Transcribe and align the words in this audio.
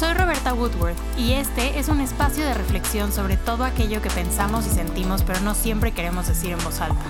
Soy 0.00 0.14
Roberta 0.14 0.54
Woodworth 0.54 0.96
y 1.18 1.32
este 1.34 1.78
es 1.78 1.90
un 1.90 2.00
espacio 2.00 2.42
de 2.42 2.54
reflexión 2.54 3.12
sobre 3.12 3.36
todo 3.36 3.64
aquello 3.64 4.00
que 4.00 4.08
pensamos 4.08 4.66
y 4.66 4.70
sentimos 4.70 5.22
pero 5.22 5.40
no 5.40 5.54
siempre 5.54 5.92
queremos 5.92 6.26
decir 6.26 6.52
en 6.52 6.64
voz 6.64 6.80
alta. 6.80 7.04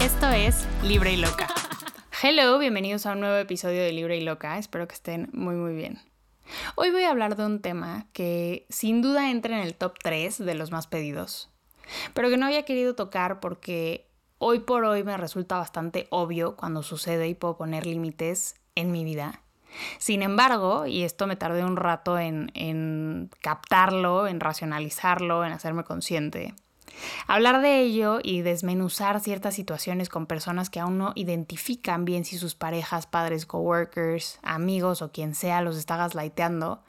Esto 0.00 0.30
es 0.30 0.66
Libre 0.82 1.12
y 1.12 1.18
Loca. 1.18 1.46
Hello, 2.22 2.58
bienvenidos 2.58 3.04
a 3.04 3.12
un 3.12 3.20
nuevo 3.20 3.36
episodio 3.36 3.82
de 3.82 3.92
Libre 3.92 4.16
y 4.16 4.22
Loca, 4.22 4.56
espero 4.56 4.88
que 4.88 4.94
estén 4.94 5.28
muy 5.34 5.56
muy 5.56 5.74
bien. 5.74 5.98
Hoy 6.74 6.90
voy 6.90 7.02
a 7.02 7.10
hablar 7.10 7.36
de 7.36 7.44
un 7.44 7.60
tema 7.60 8.06
que 8.14 8.64
sin 8.70 9.02
duda 9.02 9.30
entra 9.30 9.54
en 9.54 9.66
el 9.66 9.74
top 9.74 9.98
3 10.02 10.38
de 10.38 10.54
los 10.54 10.70
más 10.70 10.86
pedidos, 10.86 11.50
pero 12.14 12.30
que 12.30 12.38
no 12.38 12.46
había 12.46 12.64
querido 12.64 12.94
tocar 12.94 13.40
porque 13.40 14.08
hoy 14.38 14.60
por 14.60 14.84
hoy 14.84 15.04
me 15.04 15.18
resulta 15.18 15.58
bastante 15.58 16.06
obvio 16.08 16.56
cuando 16.56 16.82
sucede 16.82 17.28
y 17.28 17.34
puedo 17.34 17.58
poner 17.58 17.84
límites 17.84 18.54
en 18.74 18.90
mi 18.90 19.04
vida. 19.04 19.42
Sin 19.98 20.22
embargo, 20.22 20.86
y 20.86 21.02
esto 21.02 21.26
me 21.26 21.36
tardé 21.36 21.64
un 21.64 21.76
rato 21.76 22.18
en, 22.18 22.50
en 22.54 23.30
captarlo, 23.42 24.26
en 24.26 24.40
racionalizarlo, 24.40 25.44
en 25.44 25.52
hacerme 25.52 25.84
consciente, 25.84 26.54
Hablar 27.26 27.60
de 27.60 27.80
ello 27.80 28.18
y 28.22 28.42
desmenuzar 28.42 29.20
ciertas 29.20 29.54
situaciones 29.54 30.08
con 30.08 30.26
personas 30.26 30.70
que 30.70 30.80
aún 30.80 30.98
no 30.98 31.12
identifican 31.14 32.04
bien 32.04 32.24
si 32.24 32.38
sus 32.38 32.54
parejas, 32.54 33.06
padres, 33.06 33.46
coworkers, 33.46 34.38
amigos 34.42 35.02
o 35.02 35.12
quien 35.12 35.34
sea 35.34 35.60
los 35.60 35.76
está 35.76 35.96
gaslighteando, 35.96 36.82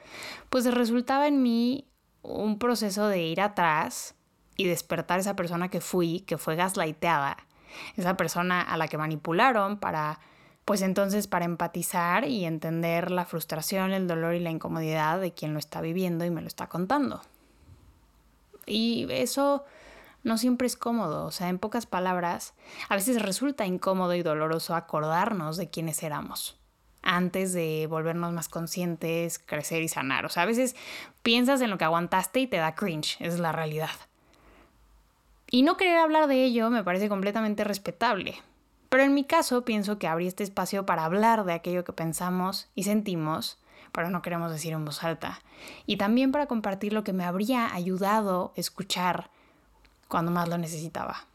pues 0.49 0.71
resultaba 0.73 1.27
en 1.27 1.43
mí 1.43 1.87
un 2.21 2.59
proceso 2.59 3.07
de 3.07 3.23
ir 3.23 3.41
atrás 3.41 4.15
y 4.55 4.65
despertar 4.65 5.19
esa 5.19 5.35
persona 5.35 5.69
que 5.69 5.81
fui, 5.81 6.21
que 6.21 6.37
fue 6.37 6.55
gaslighteada, 6.55 7.37
esa 7.95 8.17
persona 8.17 8.61
a 8.61 8.77
la 8.77 8.87
que 8.87 8.97
manipularon 8.97 9.77
para 9.77 10.19
pues 10.67 10.81
entonces 10.81 11.27
para 11.27 11.45
empatizar 11.45 12.27
y 12.27 12.43
entender 12.43 13.09
la 13.09 13.23
frustración, 13.23 13.93
el 13.93 14.05
dolor 14.05 14.35
y 14.35 14.41
la 14.41 14.49
incomodidad 14.49 15.21
de 15.21 15.31
quien 15.31 15.53
lo 15.53 15.59
está 15.59 15.79
viviendo 15.79 16.25
y 16.25 16.29
me 16.29 16.41
lo 16.41 16.47
está 16.47 16.67
contando. 16.67 17.21
Y 18.65 19.07
eso 19.09 19.63
no 20.23 20.37
siempre 20.37 20.67
es 20.67 20.75
cómodo, 20.75 21.25
o 21.25 21.31
sea, 21.31 21.47
en 21.47 21.57
pocas 21.57 21.85
palabras, 21.85 22.53
a 22.89 22.95
veces 22.95 23.21
resulta 23.21 23.65
incómodo 23.65 24.13
y 24.13 24.23
doloroso 24.23 24.75
acordarnos 24.75 25.55
de 25.55 25.69
quiénes 25.69 26.03
éramos 26.03 26.59
antes 27.01 27.53
de 27.53 27.87
volvernos 27.89 28.33
más 28.33 28.49
conscientes, 28.49 29.39
crecer 29.39 29.81
y 29.83 29.87
sanar. 29.87 30.25
O 30.25 30.29
sea, 30.29 30.43
a 30.43 30.47
veces 30.47 30.75
piensas 31.23 31.61
en 31.61 31.69
lo 31.69 31.77
que 31.77 31.85
aguantaste 31.85 32.41
y 32.41 32.47
te 32.47 32.57
da 32.57 32.75
cringe, 32.75 33.15
es 33.21 33.39
la 33.39 33.53
realidad. 33.53 33.95
Y 35.49 35.61
no 35.61 35.77
querer 35.77 35.99
hablar 35.99 36.27
de 36.27 36.43
ello 36.43 36.69
me 36.69 36.83
parece 36.83 37.07
completamente 37.07 37.63
respetable, 37.63 38.35
pero 38.89 39.03
en 39.03 39.13
mi 39.13 39.23
caso 39.23 39.65
pienso 39.65 39.99
que 39.99 40.07
abrí 40.07 40.27
este 40.27 40.43
espacio 40.43 40.85
para 40.85 41.05
hablar 41.05 41.43
de 41.43 41.53
aquello 41.53 41.83
que 41.83 41.93
pensamos 41.93 42.69
y 42.75 42.83
sentimos, 42.83 43.57
pero 43.91 44.09
no 44.09 44.21
queremos 44.21 44.51
decir 44.51 44.73
en 44.73 44.85
voz 44.85 45.03
alta. 45.03 45.41
Y 45.85 45.97
también 45.97 46.31
para 46.31 46.47
compartir 46.47 46.93
lo 46.93 47.03
que 47.03 47.13
me 47.13 47.25
habría 47.25 47.73
ayudado 47.73 48.53
a 48.55 48.59
escuchar 48.59 49.29
cuando 50.07 50.31
más 50.31 50.47
lo 50.47 50.57
necesitaba. 50.57 51.25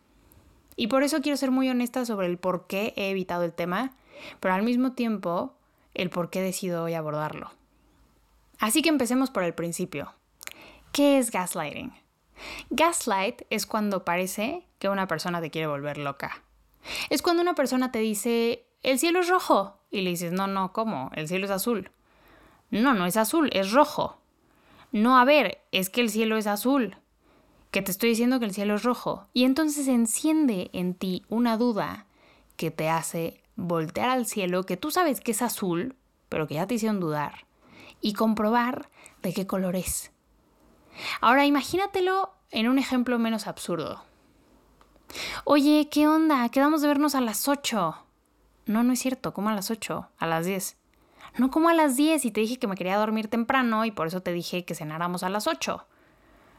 Y 0.77 0.87
por 0.87 1.03
eso 1.03 1.21
quiero 1.21 1.37
ser 1.37 1.51
muy 1.51 1.69
honesta 1.69 2.05
sobre 2.07 2.27
el 2.27 2.39
por 2.39 2.67
qué 2.67 2.95
he 2.97 3.11
evitado 3.11 3.45
el 3.45 3.53
tema, 3.53 3.93
pero 4.41 4.55
al 4.55 4.63
mismo 4.63 4.93
tiempo 4.93 5.55
el 5.95 6.09
por 6.09 6.31
qué 6.31 6.41
decido 6.41 6.85
hoy 6.85 6.95
abordarlo. 6.95 7.51
Así 8.59 8.81
que 8.81 8.89
empecemos 8.89 9.31
por 9.31 9.43
el 9.43 9.55
principio. 9.55 10.15
¿Qué 10.93 11.19
es 11.19 11.31
gaslighting? 11.31 11.93
Gaslight 12.71 13.43
es 13.51 13.67
cuando 13.67 14.05
parece 14.05 14.65
que 14.79 14.89
una 14.89 15.07
persona 15.07 15.41
te 15.41 15.51
quiere 15.51 15.67
volver 15.67 15.99
loca. 15.99 16.43
Es 17.11 17.23
cuando 17.23 17.43
una 17.43 17.55
persona 17.55 17.93
te 17.93 17.99
dice, 17.99 18.67
el 18.83 18.99
cielo 18.99 19.21
es 19.21 19.29
rojo. 19.29 19.79
Y 19.91 20.03
le 20.03 20.11
dices, 20.11 20.33
no, 20.33 20.47
no, 20.47 20.73
¿cómo? 20.73 21.11
El 21.15 21.29
cielo 21.29 21.45
es 21.45 21.51
azul. 21.51 21.91
No, 22.71 22.95
no 22.95 23.07
es 23.07 23.17
azul, 23.17 23.51
es 23.53 23.73
rojo. 23.73 24.19
No, 24.91 25.19
a 25.19 25.25
ver, 25.25 25.63
es 25.73 25.91
que 25.91 26.01
el 26.01 26.11
cielo 26.11 26.37
es 26.37 26.47
azul. 26.47 26.97
Que 27.71 27.83
te 27.83 27.91
estoy 27.91 28.11
diciendo 28.11 28.39
que 28.39 28.47
el 28.47 28.55
cielo 28.55 28.75
es 28.75 28.83
rojo. 28.83 29.29
Y 29.33 29.45
entonces 29.45 29.89
enciende 29.89 30.71
en 30.73 30.95
ti 30.95 31.25
una 31.29 31.57
duda 31.57 32.07
que 32.57 32.71
te 32.71 32.89
hace 32.89 33.43
voltear 33.57 34.11
al 34.11 34.27
cielo 34.27 34.65
que 34.65 34.77
tú 34.77 34.91
sabes 34.91 35.21
que 35.21 35.33
es 35.33 35.43
azul, 35.43 35.97
pero 36.29 36.47
que 36.47 36.55
ya 36.55 36.67
te 36.67 36.75
hicieron 36.75 37.01
dudar, 37.01 37.47
y 38.01 38.15
comprobar 38.15 38.89
de 39.23 39.33
qué 39.33 39.47
color 39.47 39.77
es. 39.77 40.13
Ahora 41.21 41.47
imagínatelo 41.47 42.35
en 42.51 42.69
un 42.69 42.79
ejemplo 42.79 43.19
menos 43.19 43.47
absurdo. 43.47 44.03
Oye, 45.45 45.89
¿qué 45.91 46.07
onda? 46.07 46.49
Quedamos 46.49 46.83
de 46.83 46.89
vernos 46.89 47.15
a 47.15 47.21
las 47.21 47.49
8. 47.49 47.97
No, 48.67 48.83
no 48.83 48.93
es 48.93 49.01
cierto, 49.01 49.35
como 49.35 49.49
a 49.49 49.55
las 49.55 49.71
8, 49.71 50.09
a 50.17 50.27
las 50.27 50.47
10. 50.47 50.77
No 51.39 51.51
como 51.51 51.69
a 51.69 51.75
las 51.75 51.97
10 51.97 52.25
y 52.25 52.31
te 52.31 52.41
dije 52.41 52.59
que 52.59 52.67
me 52.67 52.77
quería 52.77 52.97
dormir 52.97 53.29
temprano 53.29 53.85
y 53.85 53.91
por 53.91 54.07
eso 54.07 54.21
te 54.23 54.33
dije 54.33 54.65
que 54.65 54.75
cenáramos 54.75 55.23
a 55.23 55.29
las 55.29 55.47
8. 55.47 55.87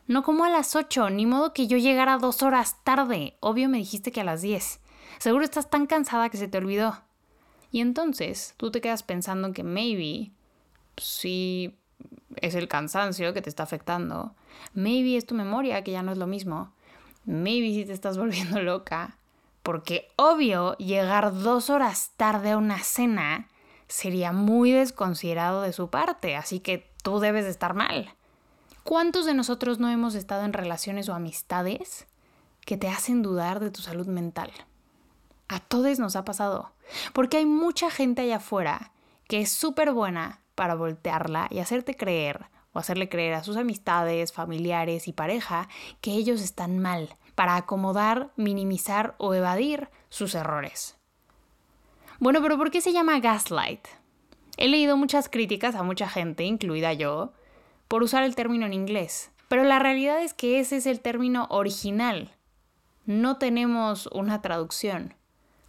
No 0.07 0.23
como 0.23 0.43
a 0.45 0.49
las 0.49 0.75
8, 0.75 1.09
ni 1.11 1.25
modo 1.25 1.53
que 1.53 1.67
yo 1.67 1.77
llegara 1.77 2.17
dos 2.17 2.43
horas 2.43 2.77
tarde. 2.83 3.37
Obvio 3.39 3.69
me 3.69 3.77
dijiste 3.77 4.11
que 4.11 4.21
a 4.21 4.25
las 4.25 4.41
10. 4.41 4.79
Seguro 5.19 5.43
estás 5.43 5.69
tan 5.69 5.85
cansada 5.85 6.29
que 6.29 6.37
se 6.37 6.47
te 6.47 6.57
olvidó. 6.57 7.01
Y 7.71 7.81
entonces 7.81 8.53
tú 8.57 8.71
te 8.71 8.81
quedas 8.81 9.03
pensando 9.03 9.53
que 9.53 9.63
maybe 9.63 10.31
sí 10.97 11.75
es 12.35 12.55
el 12.55 12.67
cansancio 12.67 13.33
que 13.33 13.41
te 13.41 13.49
está 13.49 13.63
afectando. 13.63 14.35
Maybe 14.73 15.17
es 15.17 15.25
tu 15.25 15.35
memoria 15.35 15.83
que 15.83 15.91
ya 15.91 16.03
no 16.03 16.11
es 16.11 16.17
lo 16.17 16.27
mismo 16.27 16.73
maybe 17.25 17.73
si 17.73 17.85
te 17.85 17.93
estás 17.93 18.17
volviendo 18.17 18.61
loca, 18.61 19.17
porque 19.63 20.11
obvio 20.17 20.75
llegar 20.77 21.33
dos 21.33 21.69
horas 21.69 22.11
tarde 22.17 22.51
a 22.51 22.57
una 22.57 22.79
cena 22.79 23.47
sería 23.87 24.31
muy 24.31 24.71
desconsiderado 24.71 25.61
de 25.61 25.73
su 25.73 25.89
parte, 25.89 26.35
así 26.35 26.59
que 26.59 26.89
tú 27.03 27.19
debes 27.19 27.45
de 27.45 27.51
estar 27.51 27.73
mal. 27.73 28.13
¿Cuántos 28.83 29.25
de 29.25 29.33
nosotros 29.33 29.79
no 29.79 29.89
hemos 29.89 30.15
estado 30.15 30.43
en 30.43 30.53
relaciones 30.53 31.07
o 31.07 31.13
amistades 31.13 32.07
que 32.65 32.75
te 32.75 32.89
hacen 32.89 33.21
dudar 33.21 33.59
de 33.59 33.71
tu 33.71 33.81
salud 33.81 34.07
mental? 34.07 34.51
A 35.47 35.59
todos 35.59 35.99
nos 35.99 36.15
ha 36.15 36.25
pasado, 36.25 36.71
porque 37.13 37.37
hay 37.37 37.45
mucha 37.45 37.89
gente 37.89 38.23
allá 38.23 38.37
afuera 38.37 38.91
que 39.27 39.39
es 39.41 39.51
súper 39.51 39.93
buena 39.93 40.41
para 40.55 40.75
voltearla 40.75 41.47
y 41.49 41.59
hacerte 41.59 41.95
creer 41.95 42.47
o 42.73 42.79
hacerle 42.79 43.09
creer 43.09 43.33
a 43.35 43.43
sus 43.43 43.57
amistades, 43.57 44.33
familiares 44.33 45.07
y 45.07 45.13
pareja 45.13 45.69
que 46.01 46.11
ellos 46.11 46.41
están 46.41 46.79
mal, 46.79 47.15
para 47.35 47.55
acomodar, 47.55 48.31
minimizar 48.35 49.15
o 49.17 49.33
evadir 49.33 49.89
sus 50.09 50.35
errores. 50.35 50.97
Bueno, 52.19 52.41
pero 52.41 52.57
¿por 52.57 52.71
qué 52.71 52.81
se 52.81 52.93
llama 52.93 53.19
gaslight? 53.19 53.87
He 54.57 54.67
leído 54.67 54.97
muchas 54.97 55.29
críticas 55.29 55.75
a 55.75 55.83
mucha 55.83 56.07
gente, 56.07 56.43
incluida 56.43 56.93
yo, 56.93 57.33
por 57.87 58.03
usar 58.03 58.23
el 58.23 58.35
término 58.35 58.65
en 58.65 58.73
inglés, 58.73 59.31
pero 59.47 59.63
la 59.63 59.79
realidad 59.79 60.21
es 60.21 60.33
que 60.33 60.59
ese 60.59 60.77
es 60.77 60.85
el 60.85 60.99
término 60.99 61.47
original. 61.49 62.31
No 63.05 63.37
tenemos 63.37 64.07
una 64.07 64.41
traducción. 64.41 65.15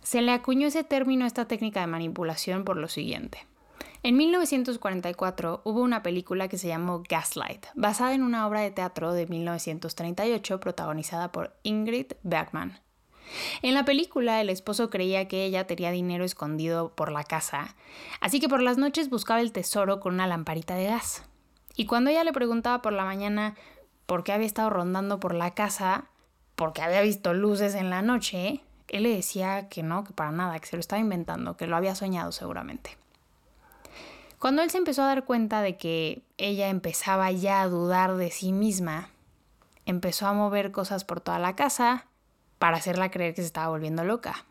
Se 0.03 0.23
le 0.23 0.33
acuñó 0.33 0.69
ese 0.69 0.85
término 0.85 1.25
a 1.25 1.27
esta 1.27 1.47
técnica 1.47 1.81
de 1.81 1.87
manipulación 1.87 2.65
por 2.65 2.77
lo 2.77 2.89
siguiente. 2.89 3.47
En 4.05 4.19
1944 4.19 5.63
hubo 5.65 5.81
una 5.81 6.03
película 6.03 6.47
que 6.49 6.59
se 6.59 6.69
llamó 6.69 7.03
Gaslight, 7.09 7.65
basada 7.75 8.13
en 8.13 8.23
una 8.23 8.47
obra 8.47 8.61
de 8.61 8.71
teatro 8.71 9.15
de 9.15 9.27
1938 9.27 10.61
protagonizada 10.61 11.33
por 11.33 11.57
Ingrid 11.63 12.13
Bergman. 12.23 12.81
En 13.63 13.73
la 13.73 13.87
película 13.87 14.43
el 14.43 14.51
esposo 14.51 14.91
creía 14.91 15.27
que 15.27 15.47
ella 15.47 15.67
tenía 15.67 15.91
dinero 15.91 16.23
escondido 16.23 16.95
por 16.95 17.11
la 17.11 17.25
casa, 17.25 17.77
así 18.21 18.41
que 18.41 18.49
por 18.51 18.61
las 18.61 18.77
noches 18.77 19.09
buscaba 19.09 19.41
el 19.41 19.53
tesoro 19.53 20.01
con 20.01 20.13
una 20.13 20.27
lamparita 20.27 20.75
de 20.75 20.85
gas. 20.85 21.25
Y 21.75 21.87
cuando 21.87 22.11
ella 22.11 22.25
le 22.25 22.35
preguntaba 22.35 22.83
por 22.83 22.93
la 22.93 23.07
mañana 23.07 23.55
por 24.05 24.23
qué 24.23 24.33
había 24.33 24.47
estado 24.47 24.69
rondando 24.69 25.19
por 25.19 25.35
la 25.35 25.55
casa, 25.55 26.11
porque 26.57 26.83
había 26.83 27.01
visto 27.01 27.33
luces 27.33 27.75
en 27.75 27.89
la 27.89 28.03
noche, 28.03 28.61
él 28.89 29.05
le 29.05 29.17
decía 29.17 29.71
que 29.71 29.83
no, 29.83 30.05
que 30.05 30.13
para 30.13 30.31
nada, 30.31 30.59
que 30.59 30.67
se 30.67 30.77
lo 30.77 30.81
estaba 30.81 31.01
inventando, 31.01 31.57
que 31.57 31.67
lo 31.67 31.75
había 31.75 31.95
soñado 31.95 32.33
seguramente. 32.33 32.99
Cuando 34.44 34.61
él 34.61 34.69
se 34.69 34.76
empezó 34.76 35.02
a 35.02 35.06
dar 35.06 35.25
cuenta 35.25 35.62
de 35.62 35.79
que 35.79 36.23
ella 36.37 36.69
empezaba 36.69 37.32
ya 37.32 37.62
a 37.62 37.69
dudar 37.69 38.17
de 38.17 38.31
sí 38.31 38.52
misma, 38.52 39.08
empezó 39.87 40.26
a 40.26 40.35
mover 40.35 40.70
cosas 40.70 41.02
por 41.02 41.23
toda 41.23 41.38
la 41.38 41.56
casa 41.56 42.08
para 42.58 42.76
hacerla 42.76 43.11
creer 43.11 43.35
que 43.35 43.41
se 43.41 43.46
estaba 43.46 43.69
volviendo 43.69 44.05
loca. 44.05 44.44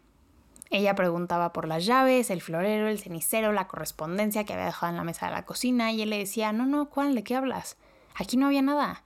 Ella 0.71 0.95
preguntaba 0.95 1.53
por 1.53 1.67
las 1.67 1.85
llaves, 1.85 2.31
el 2.31 2.41
florero, 2.41 2.87
el 2.87 2.97
cenicero, 2.97 3.53
la 3.53 3.67
correspondencia 3.67 4.45
que 4.45 4.53
había 4.53 4.65
dejado 4.65 4.89
en 4.89 4.97
la 4.97 5.03
mesa 5.03 5.27
de 5.27 5.33
la 5.33 5.45
cocina 5.45 5.91
y 5.91 6.01
él 6.01 6.09
le 6.09 6.17
decía, 6.17 6.51
no, 6.53 6.65
no, 6.65 6.89
¿cuál? 6.89 7.13
¿De 7.13 7.23
qué 7.23 7.35
hablas? 7.35 7.77
Aquí 8.15 8.35
no 8.35 8.47
había 8.47 8.63
nada. 8.63 9.03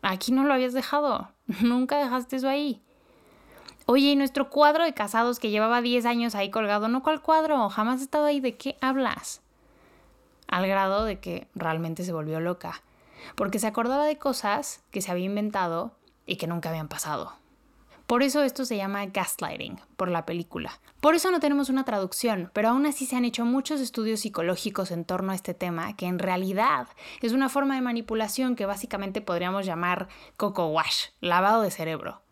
Aquí 0.00 0.32
no 0.32 0.44
lo 0.44 0.54
habías 0.54 0.72
dejado. 0.72 1.28
Nunca 1.60 1.98
dejaste 1.98 2.36
eso 2.36 2.48
ahí. 2.48 2.80
Oye, 3.84 4.12
¿y 4.12 4.16
nuestro 4.16 4.48
cuadro 4.48 4.82
de 4.82 4.94
casados 4.94 5.38
que 5.38 5.50
llevaba 5.50 5.82
10 5.82 6.06
años 6.06 6.34
ahí 6.34 6.50
colgado? 6.50 6.88
No, 6.88 7.02
¿cuál 7.02 7.20
cuadro? 7.20 7.68
Jamás 7.68 8.00
he 8.00 8.04
estado 8.04 8.24
ahí. 8.24 8.40
¿De 8.40 8.56
qué 8.56 8.78
hablas? 8.80 9.42
Al 10.50 10.66
grado 10.66 11.04
de 11.04 11.20
que 11.20 11.48
realmente 11.54 12.04
se 12.04 12.12
volvió 12.12 12.40
loca, 12.40 12.82
porque 13.36 13.58
se 13.58 13.66
acordaba 13.66 14.04
de 14.04 14.18
cosas 14.18 14.82
que 14.90 15.00
se 15.00 15.10
había 15.10 15.26
inventado 15.26 15.92
y 16.26 16.36
que 16.36 16.46
nunca 16.46 16.68
habían 16.68 16.88
pasado. 16.88 17.32
Por 18.06 18.24
eso 18.24 18.42
esto 18.42 18.64
se 18.64 18.76
llama 18.76 19.06
gaslighting, 19.06 19.80
por 19.96 20.10
la 20.10 20.26
película. 20.26 20.80
Por 21.00 21.14
eso 21.14 21.30
no 21.30 21.38
tenemos 21.38 21.68
una 21.68 21.84
traducción, 21.84 22.50
pero 22.52 22.70
aún 22.70 22.84
así 22.84 23.06
se 23.06 23.14
han 23.14 23.24
hecho 23.24 23.44
muchos 23.44 23.80
estudios 23.80 24.18
psicológicos 24.18 24.90
en 24.90 25.04
torno 25.04 25.30
a 25.30 25.36
este 25.36 25.54
tema, 25.54 25.94
que 25.96 26.06
en 26.06 26.18
realidad 26.18 26.88
es 27.22 27.32
una 27.32 27.48
forma 27.48 27.76
de 27.76 27.82
manipulación 27.82 28.56
que 28.56 28.66
básicamente 28.66 29.20
podríamos 29.20 29.64
llamar 29.64 30.08
coco 30.36 30.66
wash, 30.66 31.10
lavado 31.20 31.62
de 31.62 31.70
cerebro. 31.70 32.22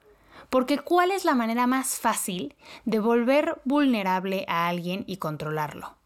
Porque 0.51 0.79
¿cuál 0.79 1.13
es 1.13 1.25
la 1.25 1.37
manera 1.37 1.69
más 1.69 2.01
fácil 2.01 2.57
de 2.85 2.99
volver 2.99 3.61
vulnerable 3.65 4.47
a 4.49 4.67
alguien 4.67 5.05
y 5.07 5.19
controlarlo? 5.19 5.98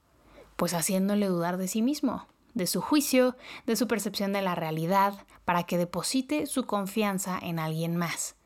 Pues 0.62 0.74
haciéndole 0.74 1.26
dudar 1.26 1.56
de 1.56 1.66
sí 1.66 1.82
mismo, 1.82 2.28
de 2.54 2.68
su 2.68 2.80
juicio, 2.80 3.34
de 3.66 3.74
su 3.74 3.88
percepción 3.88 4.32
de 4.32 4.42
la 4.42 4.54
realidad, 4.54 5.26
para 5.44 5.64
que 5.64 5.76
deposite 5.76 6.46
su 6.46 6.66
confianza 6.66 7.36
en 7.42 7.58
alguien 7.58 7.96
más 7.96 8.36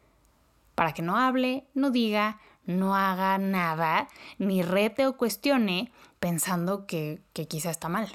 para 0.76 0.94
que 0.94 1.02
no 1.02 1.18
hable, 1.18 1.66
no 1.74 1.90
diga, 1.90 2.38
no 2.64 2.94
haga 2.94 3.36
nada, 3.38 4.08
ni 4.38 4.62
rete 4.62 5.06
o 5.06 5.16
cuestione 5.16 5.90
pensando 6.20 6.86
que, 6.86 7.20
que 7.32 7.48
quizá 7.48 7.70
está 7.70 7.88
mal. 7.88 8.08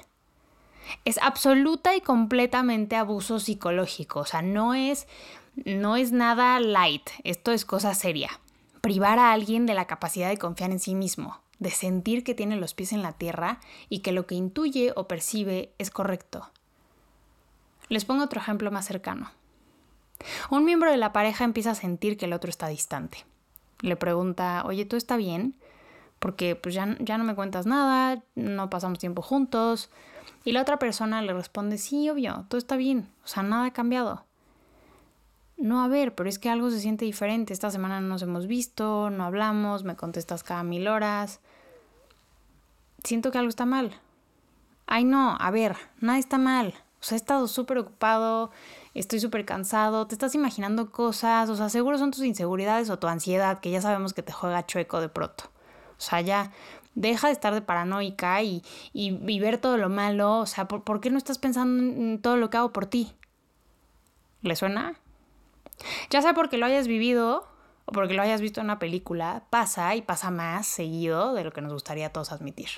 Es 1.04 1.18
absoluta 1.18 1.94
y 1.94 2.00
completamente 2.00 2.96
abuso 2.96 3.40
psicológico, 3.40 4.20
o 4.20 4.24
sea, 4.24 4.42
no 4.42 4.74
es, 4.74 5.06
no 5.64 5.96
es 5.96 6.12
nada 6.12 6.58
light, 6.60 7.10
esto 7.24 7.52
es 7.52 7.64
cosa 7.64 7.94
seria. 7.94 8.30
Privar 8.80 9.18
a 9.18 9.32
alguien 9.32 9.66
de 9.66 9.74
la 9.74 9.86
capacidad 9.86 10.28
de 10.28 10.38
confiar 10.38 10.70
en 10.70 10.80
sí 10.80 10.94
mismo, 10.94 11.41
de 11.58 11.70
sentir 11.70 12.24
que 12.24 12.34
tiene 12.34 12.56
los 12.56 12.74
pies 12.74 12.92
en 12.92 13.02
la 13.02 13.12
tierra 13.12 13.60
y 13.88 14.00
que 14.00 14.12
lo 14.12 14.26
que 14.26 14.34
intuye 14.34 14.92
o 14.96 15.06
percibe 15.06 15.72
es 15.78 15.90
correcto. 15.90 16.50
Les 17.88 18.04
pongo 18.04 18.24
otro 18.24 18.40
ejemplo 18.40 18.70
más 18.70 18.86
cercano. 18.86 19.30
Un 20.50 20.64
miembro 20.64 20.90
de 20.90 20.96
la 20.96 21.12
pareja 21.12 21.44
empieza 21.44 21.72
a 21.72 21.74
sentir 21.74 22.16
que 22.16 22.26
el 22.26 22.32
otro 22.32 22.50
está 22.50 22.68
distante. 22.68 23.24
Le 23.80 23.96
pregunta, 23.96 24.62
oye, 24.64 24.84
¿tú 24.84 24.96
está 24.96 25.16
bien? 25.16 25.56
Porque 26.18 26.54
pues 26.54 26.74
ya, 26.74 26.96
ya 27.00 27.18
no 27.18 27.24
me 27.24 27.34
cuentas 27.34 27.66
nada, 27.66 28.22
no 28.34 28.70
pasamos 28.70 28.98
tiempo 28.98 29.22
juntos. 29.22 29.90
Y 30.44 30.52
la 30.52 30.62
otra 30.62 30.78
persona 30.78 31.22
le 31.22 31.32
responde, 31.32 31.78
sí, 31.78 32.08
obvio, 32.08 32.46
todo 32.48 32.58
está 32.58 32.76
bien, 32.76 33.08
o 33.24 33.28
sea, 33.28 33.42
nada 33.42 33.66
ha 33.66 33.72
cambiado. 33.72 34.24
No, 35.56 35.82
a 35.82 35.88
ver, 35.88 36.14
pero 36.14 36.28
es 36.28 36.38
que 36.38 36.50
algo 36.50 36.70
se 36.70 36.80
siente 36.80 37.04
diferente. 37.04 37.52
Esta 37.52 37.70
semana 37.70 38.00
no 38.00 38.08
nos 38.08 38.22
hemos 38.22 38.46
visto, 38.46 39.10
no 39.10 39.24
hablamos, 39.24 39.84
me 39.84 39.96
contestas 39.96 40.42
cada 40.42 40.62
mil 40.62 40.88
horas. 40.88 41.40
Siento 43.04 43.30
que 43.30 43.38
algo 43.38 43.48
está 43.48 43.66
mal. 43.66 44.00
Ay, 44.86 45.04
no, 45.04 45.36
a 45.38 45.50
ver, 45.50 45.76
nada 46.00 46.18
está 46.18 46.38
mal. 46.38 46.74
O 47.00 47.04
sea, 47.04 47.16
he 47.16 47.20
estado 47.20 47.48
súper 47.48 47.78
ocupado, 47.78 48.52
estoy 48.94 49.18
súper 49.18 49.44
cansado, 49.44 50.06
te 50.06 50.14
estás 50.14 50.36
imaginando 50.36 50.92
cosas, 50.92 51.48
o 51.50 51.56
sea, 51.56 51.68
seguro 51.68 51.98
son 51.98 52.12
tus 52.12 52.22
inseguridades 52.22 52.90
o 52.90 52.98
tu 53.00 53.08
ansiedad, 53.08 53.58
que 53.58 53.72
ya 53.72 53.80
sabemos 53.80 54.14
que 54.14 54.22
te 54.22 54.32
juega 54.32 54.66
chueco 54.66 55.00
de 55.00 55.08
pronto. 55.08 55.50
O 55.98 56.00
sea, 56.00 56.20
ya 56.20 56.52
deja 56.94 57.26
de 57.26 57.32
estar 57.32 57.54
de 57.54 57.62
paranoica 57.62 58.42
y, 58.42 58.62
y, 58.92 59.40
ver 59.40 59.58
todo 59.58 59.78
lo 59.78 59.88
malo, 59.88 60.40
o 60.40 60.46
sea, 60.46 60.68
¿por, 60.68 60.84
¿por, 60.84 61.00
qué 61.00 61.10
no 61.10 61.18
estás 61.18 61.38
pensando 61.38 61.82
en 61.82 62.20
todo 62.20 62.36
lo 62.36 62.50
que 62.50 62.58
hago 62.58 62.72
por 62.72 62.86
ti? 62.86 63.12
¿Le 64.42 64.54
suena? 64.54 64.94
Ya 66.10 66.22
sea 66.22 66.34
porque 66.34 66.58
lo 66.58 66.66
hayas 66.66 66.88
vivido 66.88 67.46
o 67.84 67.92
porque 67.92 68.14
lo 68.14 68.22
hayas 68.22 68.40
visto 68.40 68.60
en 68.60 68.66
una 68.66 68.78
película, 68.78 69.44
pasa 69.50 69.94
y 69.94 70.02
pasa 70.02 70.30
más 70.30 70.66
seguido 70.66 71.34
de 71.34 71.44
lo 71.44 71.52
que 71.52 71.60
nos 71.60 71.72
gustaría 71.72 72.06
a 72.06 72.12
todos 72.12 72.32
admitir. 72.32 72.68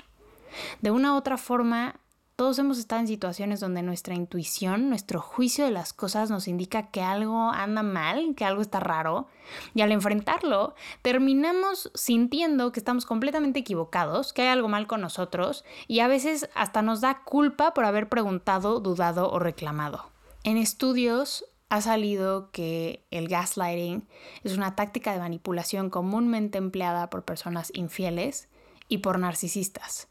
De 0.81 0.91
una 0.91 1.13
u 1.13 1.17
otra 1.17 1.37
forma, 1.37 1.99
todos 2.35 2.59
hemos 2.59 2.79
estado 2.79 3.01
en 3.01 3.07
situaciones 3.07 3.61
donde 3.61 3.81
nuestra 3.81 4.13
intuición, 4.13 4.89
nuestro 4.89 5.21
juicio 5.21 5.63
de 5.63 5.71
las 5.71 5.93
cosas 5.93 6.29
nos 6.29 6.49
indica 6.49 6.87
que 6.87 7.01
algo 7.01 7.51
anda 7.51 7.81
mal, 7.81 8.35
que 8.35 8.43
algo 8.43 8.61
está 8.61 8.81
raro, 8.81 9.27
y 9.73 9.81
al 9.81 9.93
enfrentarlo 9.93 10.75
terminamos 11.01 11.91
sintiendo 11.93 12.73
que 12.73 12.79
estamos 12.81 13.05
completamente 13.05 13.59
equivocados, 13.59 14.33
que 14.33 14.41
hay 14.41 14.47
algo 14.49 14.67
mal 14.67 14.85
con 14.85 14.99
nosotros, 14.99 15.63
y 15.87 15.99
a 16.01 16.07
veces 16.07 16.49
hasta 16.55 16.81
nos 16.81 16.99
da 16.99 17.21
culpa 17.23 17.73
por 17.73 17.85
haber 17.85 18.09
preguntado, 18.09 18.81
dudado 18.81 19.31
o 19.31 19.39
reclamado. 19.39 20.09
En 20.43 20.57
estudios 20.57 21.45
ha 21.69 21.81
salido 21.81 22.51
que 22.51 23.05
el 23.11 23.27
gaslighting 23.27 24.07
es 24.43 24.55
una 24.55 24.75
táctica 24.75 25.13
de 25.13 25.19
manipulación 25.19 25.89
comúnmente 25.89 26.57
empleada 26.57 27.09
por 27.09 27.25
personas 27.25 27.71
infieles 27.73 28.49
y 28.87 28.99
por 28.99 29.19
narcisistas. 29.19 30.07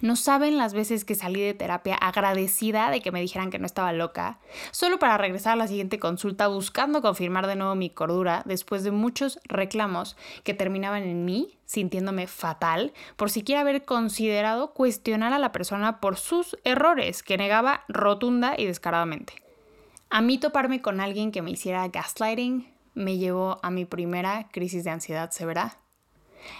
No 0.00 0.16
saben 0.16 0.58
las 0.58 0.74
veces 0.74 1.04
que 1.04 1.14
salí 1.14 1.40
de 1.40 1.54
terapia 1.54 1.94
agradecida 1.94 2.90
de 2.90 3.00
que 3.00 3.12
me 3.12 3.20
dijeran 3.20 3.50
que 3.50 3.58
no 3.58 3.66
estaba 3.66 3.92
loca, 3.92 4.40
solo 4.70 4.98
para 4.98 5.18
regresar 5.18 5.52
a 5.52 5.56
la 5.56 5.68
siguiente 5.68 5.98
consulta 5.98 6.48
buscando 6.48 7.00
confirmar 7.00 7.46
de 7.46 7.56
nuevo 7.56 7.74
mi 7.74 7.90
cordura 7.90 8.42
después 8.44 8.82
de 8.82 8.90
muchos 8.90 9.38
reclamos 9.44 10.16
que 10.42 10.54
terminaban 10.54 11.04
en 11.04 11.24
mí 11.24 11.58
sintiéndome 11.64 12.26
fatal 12.26 12.92
por 13.16 13.30
siquiera 13.30 13.60
haber 13.60 13.84
considerado 13.84 14.72
cuestionar 14.72 15.32
a 15.32 15.38
la 15.38 15.52
persona 15.52 16.00
por 16.00 16.16
sus 16.16 16.56
errores 16.64 17.22
que 17.22 17.36
negaba 17.36 17.84
rotunda 17.88 18.54
y 18.56 18.66
descaradamente. 18.66 19.47
A 20.10 20.20
mí 20.20 20.38
toparme 20.38 20.80
con 20.80 21.00
alguien 21.00 21.32
que 21.32 21.42
me 21.42 21.50
hiciera 21.50 21.88
gaslighting 21.88 22.72
me 22.94 23.18
llevó 23.18 23.58
a 23.62 23.70
mi 23.70 23.84
primera 23.84 24.48
crisis 24.50 24.84
de 24.84 24.90
ansiedad 24.90 25.30
severa 25.30 25.78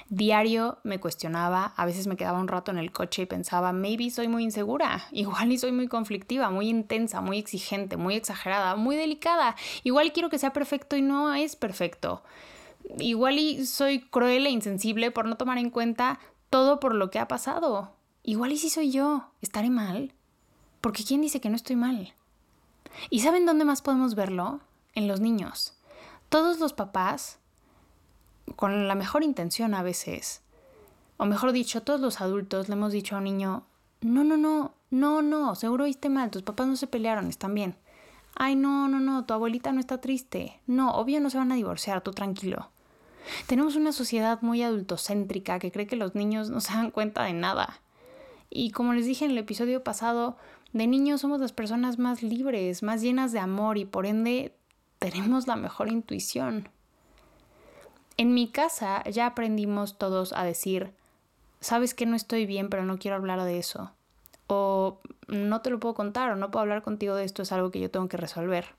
Diario 0.08 0.78
me 0.84 1.00
cuestionaba, 1.00 1.72
a 1.76 1.86
veces 1.86 2.06
me 2.06 2.16
quedaba 2.16 2.40
un 2.40 2.48
rato 2.48 2.70
en 2.70 2.78
el 2.78 2.92
coche 2.92 3.22
y 3.22 3.26
pensaba, 3.26 3.72
maybe 3.72 4.10
soy 4.10 4.28
muy 4.28 4.44
insegura, 4.44 5.06
igual 5.12 5.52
y 5.52 5.58
soy 5.58 5.72
muy 5.72 5.88
conflictiva, 5.88 6.50
muy 6.50 6.68
intensa, 6.68 7.20
muy 7.20 7.38
exigente, 7.38 7.96
muy 7.96 8.14
exagerada, 8.14 8.76
muy 8.76 8.96
delicada, 8.96 9.56
igual 9.84 10.12
quiero 10.12 10.30
que 10.30 10.38
sea 10.38 10.52
perfecto 10.52 10.96
y 10.96 11.02
no 11.02 11.34
es 11.34 11.56
perfecto. 11.56 12.22
Igual 12.98 13.38
y 13.38 13.66
soy 13.66 14.00
cruel 14.00 14.46
e 14.46 14.50
insensible 14.50 15.10
por 15.10 15.26
no 15.26 15.36
tomar 15.36 15.58
en 15.58 15.68
cuenta 15.68 16.18
todo 16.48 16.80
por 16.80 16.94
lo 16.94 17.10
que 17.10 17.18
ha 17.18 17.28
pasado. 17.28 17.92
Igual 18.22 18.52
y 18.52 18.56
si 18.56 18.70
soy 18.70 18.90
yo, 18.90 19.30
estaré 19.42 19.68
mal. 19.68 20.14
Porque 20.80 21.04
¿quién 21.04 21.20
dice 21.20 21.40
que 21.40 21.50
no 21.50 21.56
estoy 21.56 21.76
mal? 21.76 22.14
¿Y 23.10 23.20
saben 23.20 23.46
dónde 23.46 23.64
más 23.64 23.82
podemos 23.82 24.14
verlo? 24.14 24.60
En 24.94 25.08
los 25.08 25.20
niños. 25.20 25.74
Todos 26.28 26.58
los 26.58 26.72
papás 26.72 27.38
con 28.56 28.88
la 28.88 28.94
mejor 28.94 29.22
intención 29.22 29.74
a 29.74 29.82
veces, 29.82 30.42
o 31.16 31.26
mejor 31.26 31.52
dicho, 31.52 31.82
todos 31.82 32.00
los 32.00 32.20
adultos 32.20 32.68
le 32.68 32.74
hemos 32.74 32.92
dicho 32.92 33.14
a 33.14 33.18
un 33.18 33.24
niño, 33.24 33.64
no, 34.00 34.24
no, 34.24 34.36
no, 34.36 34.74
no, 34.90 35.22
no, 35.22 35.54
seguro 35.54 35.84
oíste 35.84 36.08
mal, 36.08 36.30
tus 36.30 36.42
papás 36.42 36.66
no 36.66 36.76
se 36.76 36.86
pelearon, 36.86 37.28
están 37.28 37.54
bien. 37.54 37.76
Ay, 38.34 38.54
no, 38.54 38.86
no, 38.88 39.00
no, 39.00 39.24
tu 39.24 39.34
abuelita 39.34 39.72
no 39.72 39.80
está 39.80 40.00
triste. 40.00 40.60
No, 40.66 40.92
obvio 40.92 41.20
no 41.20 41.28
se 41.28 41.38
van 41.38 41.50
a 41.50 41.56
divorciar, 41.56 42.02
tú 42.02 42.12
tranquilo. 42.12 42.70
Tenemos 43.46 43.74
una 43.74 43.92
sociedad 43.92 44.40
muy 44.42 44.62
adultocéntrica 44.62 45.58
que 45.58 45.72
cree 45.72 45.88
que 45.88 45.96
los 45.96 46.14
niños 46.14 46.48
no 46.48 46.60
se 46.60 46.72
dan 46.72 46.92
cuenta 46.92 47.24
de 47.24 47.32
nada. 47.32 47.80
Y 48.48 48.70
como 48.70 48.92
les 48.92 49.06
dije 49.06 49.24
en 49.24 49.32
el 49.32 49.38
episodio 49.38 49.82
pasado, 49.82 50.36
de 50.72 50.86
niños 50.86 51.22
somos 51.22 51.40
las 51.40 51.52
personas 51.52 51.98
más 51.98 52.22
libres, 52.22 52.82
más 52.82 53.00
llenas 53.00 53.32
de 53.32 53.38
amor 53.38 53.78
y 53.78 53.84
por 53.84 54.06
ende 54.06 54.54
tenemos 54.98 55.46
la 55.46 55.56
mejor 55.56 55.88
intuición. 55.88 56.68
En 58.16 58.34
mi 58.34 58.48
casa 58.48 59.04
ya 59.04 59.26
aprendimos 59.26 59.96
todos 59.96 60.32
a 60.32 60.44
decir, 60.44 60.92
sabes 61.60 61.94
que 61.94 62.06
no 62.06 62.16
estoy 62.16 62.46
bien, 62.46 62.68
pero 62.68 62.84
no 62.84 62.98
quiero 62.98 63.16
hablar 63.16 63.42
de 63.44 63.58
eso. 63.58 63.92
O 64.48 64.98
no 65.28 65.60
te 65.60 65.70
lo 65.70 65.78
puedo 65.78 65.94
contar 65.94 66.30
o 66.30 66.36
no 66.36 66.50
puedo 66.50 66.62
hablar 66.62 66.82
contigo 66.82 67.14
de 67.14 67.24
esto, 67.24 67.42
es 67.42 67.52
algo 67.52 67.70
que 67.70 67.80
yo 67.80 67.90
tengo 67.90 68.08
que 68.08 68.16
resolver. 68.16 68.74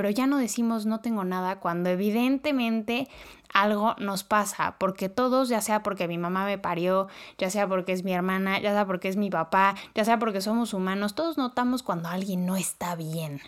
Pero 0.00 0.08
ya 0.08 0.26
no 0.26 0.38
decimos 0.38 0.86
no 0.86 1.00
tengo 1.00 1.24
nada 1.24 1.60
cuando 1.60 1.90
evidentemente 1.90 3.06
algo 3.52 3.96
nos 3.98 4.24
pasa, 4.24 4.76
porque 4.78 5.10
todos, 5.10 5.50
ya 5.50 5.60
sea 5.60 5.82
porque 5.82 6.08
mi 6.08 6.16
mamá 6.16 6.46
me 6.46 6.56
parió, 6.56 7.08
ya 7.36 7.50
sea 7.50 7.68
porque 7.68 7.92
es 7.92 8.02
mi 8.02 8.14
hermana, 8.14 8.58
ya 8.62 8.72
sea 8.72 8.86
porque 8.86 9.08
es 9.08 9.18
mi 9.18 9.28
papá, 9.28 9.74
ya 9.94 10.06
sea 10.06 10.18
porque 10.18 10.40
somos 10.40 10.72
humanos, 10.72 11.14
todos 11.14 11.36
notamos 11.36 11.82
cuando 11.82 12.08
alguien 12.08 12.46
no 12.46 12.56
está 12.56 12.96
bien. 12.96 13.42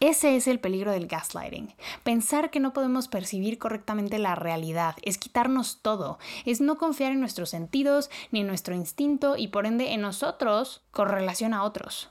Ese 0.00 0.34
es 0.34 0.48
el 0.48 0.58
peligro 0.58 0.90
del 0.90 1.06
gaslighting. 1.06 1.72
Pensar 2.02 2.50
que 2.50 2.58
no 2.58 2.72
podemos 2.72 3.06
percibir 3.06 3.56
correctamente 3.60 4.18
la 4.18 4.34
realidad 4.34 4.96
es 5.02 5.18
quitarnos 5.18 5.78
todo, 5.82 6.18
es 6.44 6.60
no 6.60 6.78
confiar 6.78 7.12
en 7.12 7.20
nuestros 7.20 7.50
sentidos 7.50 8.10
ni 8.32 8.40
en 8.40 8.48
nuestro 8.48 8.74
instinto 8.74 9.36
y 9.36 9.46
por 9.46 9.66
ende 9.66 9.92
en 9.92 10.00
nosotros 10.00 10.82
con 10.90 11.08
relación 11.08 11.54
a 11.54 11.62
otros 11.62 12.10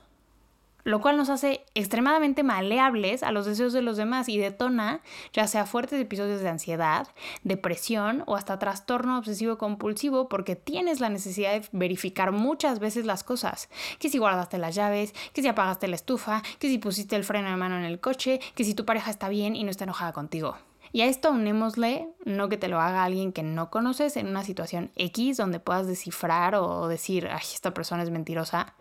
lo 0.86 1.00
cual 1.00 1.16
nos 1.16 1.30
hace 1.30 1.64
extremadamente 1.74 2.44
maleables 2.44 3.24
a 3.24 3.32
los 3.32 3.44
deseos 3.44 3.72
de 3.72 3.82
los 3.82 3.96
demás 3.96 4.28
y 4.28 4.38
detona 4.38 5.00
ya 5.32 5.48
sea 5.48 5.66
fuertes 5.66 6.00
episodios 6.00 6.40
de 6.42 6.48
ansiedad, 6.48 7.08
depresión 7.42 8.22
o 8.26 8.36
hasta 8.36 8.60
trastorno 8.60 9.18
obsesivo 9.18 9.58
compulsivo 9.58 10.28
porque 10.28 10.54
tienes 10.54 11.00
la 11.00 11.08
necesidad 11.08 11.54
de 11.54 11.68
verificar 11.72 12.30
muchas 12.30 12.78
veces 12.78 13.04
las 13.04 13.24
cosas, 13.24 13.68
que 13.98 14.08
si 14.08 14.18
guardaste 14.18 14.58
las 14.58 14.76
llaves, 14.76 15.12
que 15.32 15.42
si 15.42 15.48
apagaste 15.48 15.88
la 15.88 15.96
estufa, 15.96 16.44
que 16.60 16.68
si 16.68 16.78
pusiste 16.78 17.16
el 17.16 17.24
freno 17.24 17.50
de 17.50 17.56
mano 17.56 17.76
en 17.76 17.84
el 17.84 17.98
coche, 17.98 18.38
que 18.54 18.62
si 18.62 18.74
tu 18.74 18.84
pareja 18.84 19.10
está 19.10 19.28
bien 19.28 19.56
y 19.56 19.64
no 19.64 19.72
está 19.72 19.82
enojada 19.82 20.12
contigo. 20.12 20.56
Y 20.92 21.00
a 21.00 21.06
esto 21.06 21.32
unémosle, 21.32 22.08
no 22.24 22.48
que 22.48 22.58
te 22.58 22.68
lo 22.68 22.80
haga 22.80 23.02
alguien 23.02 23.32
que 23.32 23.42
no 23.42 23.70
conoces 23.70 24.16
en 24.16 24.28
una 24.28 24.44
situación 24.44 24.92
X 24.94 25.36
donde 25.36 25.58
puedas 25.58 25.88
descifrar 25.88 26.54
o 26.54 26.86
decir, 26.86 27.26
ay, 27.26 27.42
esta 27.42 27.74
persona 27.74 28.04
es 28.04 28.10
mentirosa, 28.10 28.76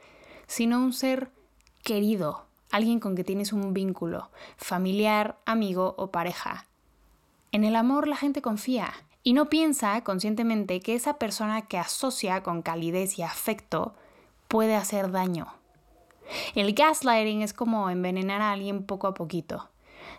sino 0.45 0.77
un 0.77 0.93
ser 0.93 1.31
querido, 1.85 2.45
alguien 2.71 2.99
con 2.99 3.15
que 3.15 3.23
tienes 3.23 3.53
un 3.53 3.71
vínculo, 3.71 4.31
familiar, 4.57 5.37
amigo 5.45 5.93
o 5.99 6.09
pareja. 6.09 6.65
En 7.51 7.63
el 7.63 7.75
amor 7.75 8.07
la 8.07 8.17
gente 8.17 8.41
confía 8.41 8.91
y 9.21 9.33
no 9.33 9.49
piensa 9.49 10.03
conscientemente 10.03 10.79
que 10.79 10.95
esa 10.95 11.19
persona 11.19 11.67
que 11.67 11.77
asocia 11.77 12.41
con 12.41 12.63
calidez 12.63 13.19
y 13.19 13.21
afecto 13.21 13.93
puede 14.47 14.75
hacer 14.75 15.11
daño. 15.11 15.53
El 16.55 16.73
gaslighting 16.73 17.43
es 17.43 17.53
como 17.53 17.91
envenenar 17.91 18.41
a 18.41 18.51
alguien 18.51 18.83
poco 18.83 19.05
a 19.05 19.13
poquito. 19.13 19.69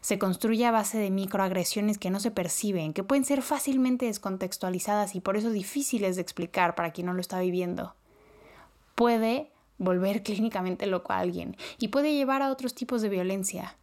Se 0.00 0.20
construye 0.20 0.66
a 0.66 0.70
base 0.70 0.98
de 0.98 1.10
microagresiones 1.10 1.98
que 1.98 2.10
no 2.10 2.20
se 2.20 2.30
perciben, 2.30 2.92
que 2.92 3.02
pueden 3.02 3.24
ser 3.24 3.42
fácilmente 3.42 4.06
descontextualizadas 4.06 5.16
y 5.16 5.20
por 5.20 5.36
eso 5.36 5.50
difíciles 5.50 6.14
de 6.14 6.22
explicar 6.22 6.76
para 6.76 6.92
quien 6.92 7.08
no 7.08 7.12
lo 7.12 7.20
está 7.20 7.40
viviendo. 7.40 7.96
Puede 8.94 9.50
volver 9.78 10.22
clínicamente 10.22 10.86
loco 10.86 11.12
a 11.12 11.18
alguien 11.18 11.56
y 11.78 11.88
puede 11.88 12.14
llevar 12.14 12.42
a 12.42 12.50
otros 12.50 12.74
tipos 12.74 13.02
de 13.02 13.08
violencia. 13.08 13.76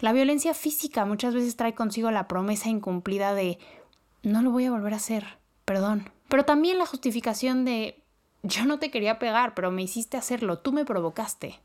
La 0.00 0.12
violencia 0.12 0.54
física 0.54 1.04
muchas 1.04 1.34
veces 1.34 1.56
trae 1.56 1.74
consigo 1.74 2.10
la 2.10 2.28
promesa 2.28 2.68
incumplida 2.68 3.34
de 3.34 3.58
no 4.22 4.42
lo 4.42 4.50
voy 4.50 4.66
a 4.66 4.70
volver 4.70 4.94
a 4.94 4.96
hacer, 4.96 5.38
perdón. 5.64 6.10
Pero 6.28 6.44
también 6.44 6.78
la 6.78 6.86
justificación 6.86 7.64
de 7.64 8.02
yo 8.42 8.64
no 8.64 8.78
te 8.78 8.90
quería 8.90 9.18
pegar, 9.18 9.54
pero 9.54 9.70
me 9.70 9.82
hiciste 9.82 10.16
hacerlo, 10.16 10.58
tú 10.58 10.72
me 10.72 10.84
provocaste. 10.84 11.60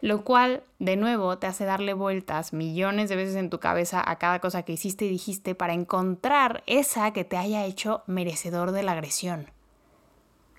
Lo 0.00 0.22
cual, 0.22 0.62
de 0.78 0.96
nuevo, 0.96 1.38
te 1.38 1.46
hace 1.46 1.64
darle 1.64 1.94
vueltas 1.94 2.52
millones 2.52 3.08
de 3.08 3.16
veces 3.16 3.36
en 3.36 3.48
tu 3.48 3.58
cabeza 3.58 4.02
a 4.06 4.18
cada 4.18 4.38
cosa 4.38 4.62
que 4.62 4.72
hiciste 4.72 5.06
y 5.06 5.08
dijiste 5.08 5.54
para 5.54 5.72
encontrar 5.72 6.62
esa 6.66 7.12
que 7.12 7.24
te 7.24 7.38
haya 7.38 7.64
hecho 7.64 8.02
merecedor 8.06 8.72
de 8.72 8.82
la 8.82 8.92
agresión. 8.92 9.50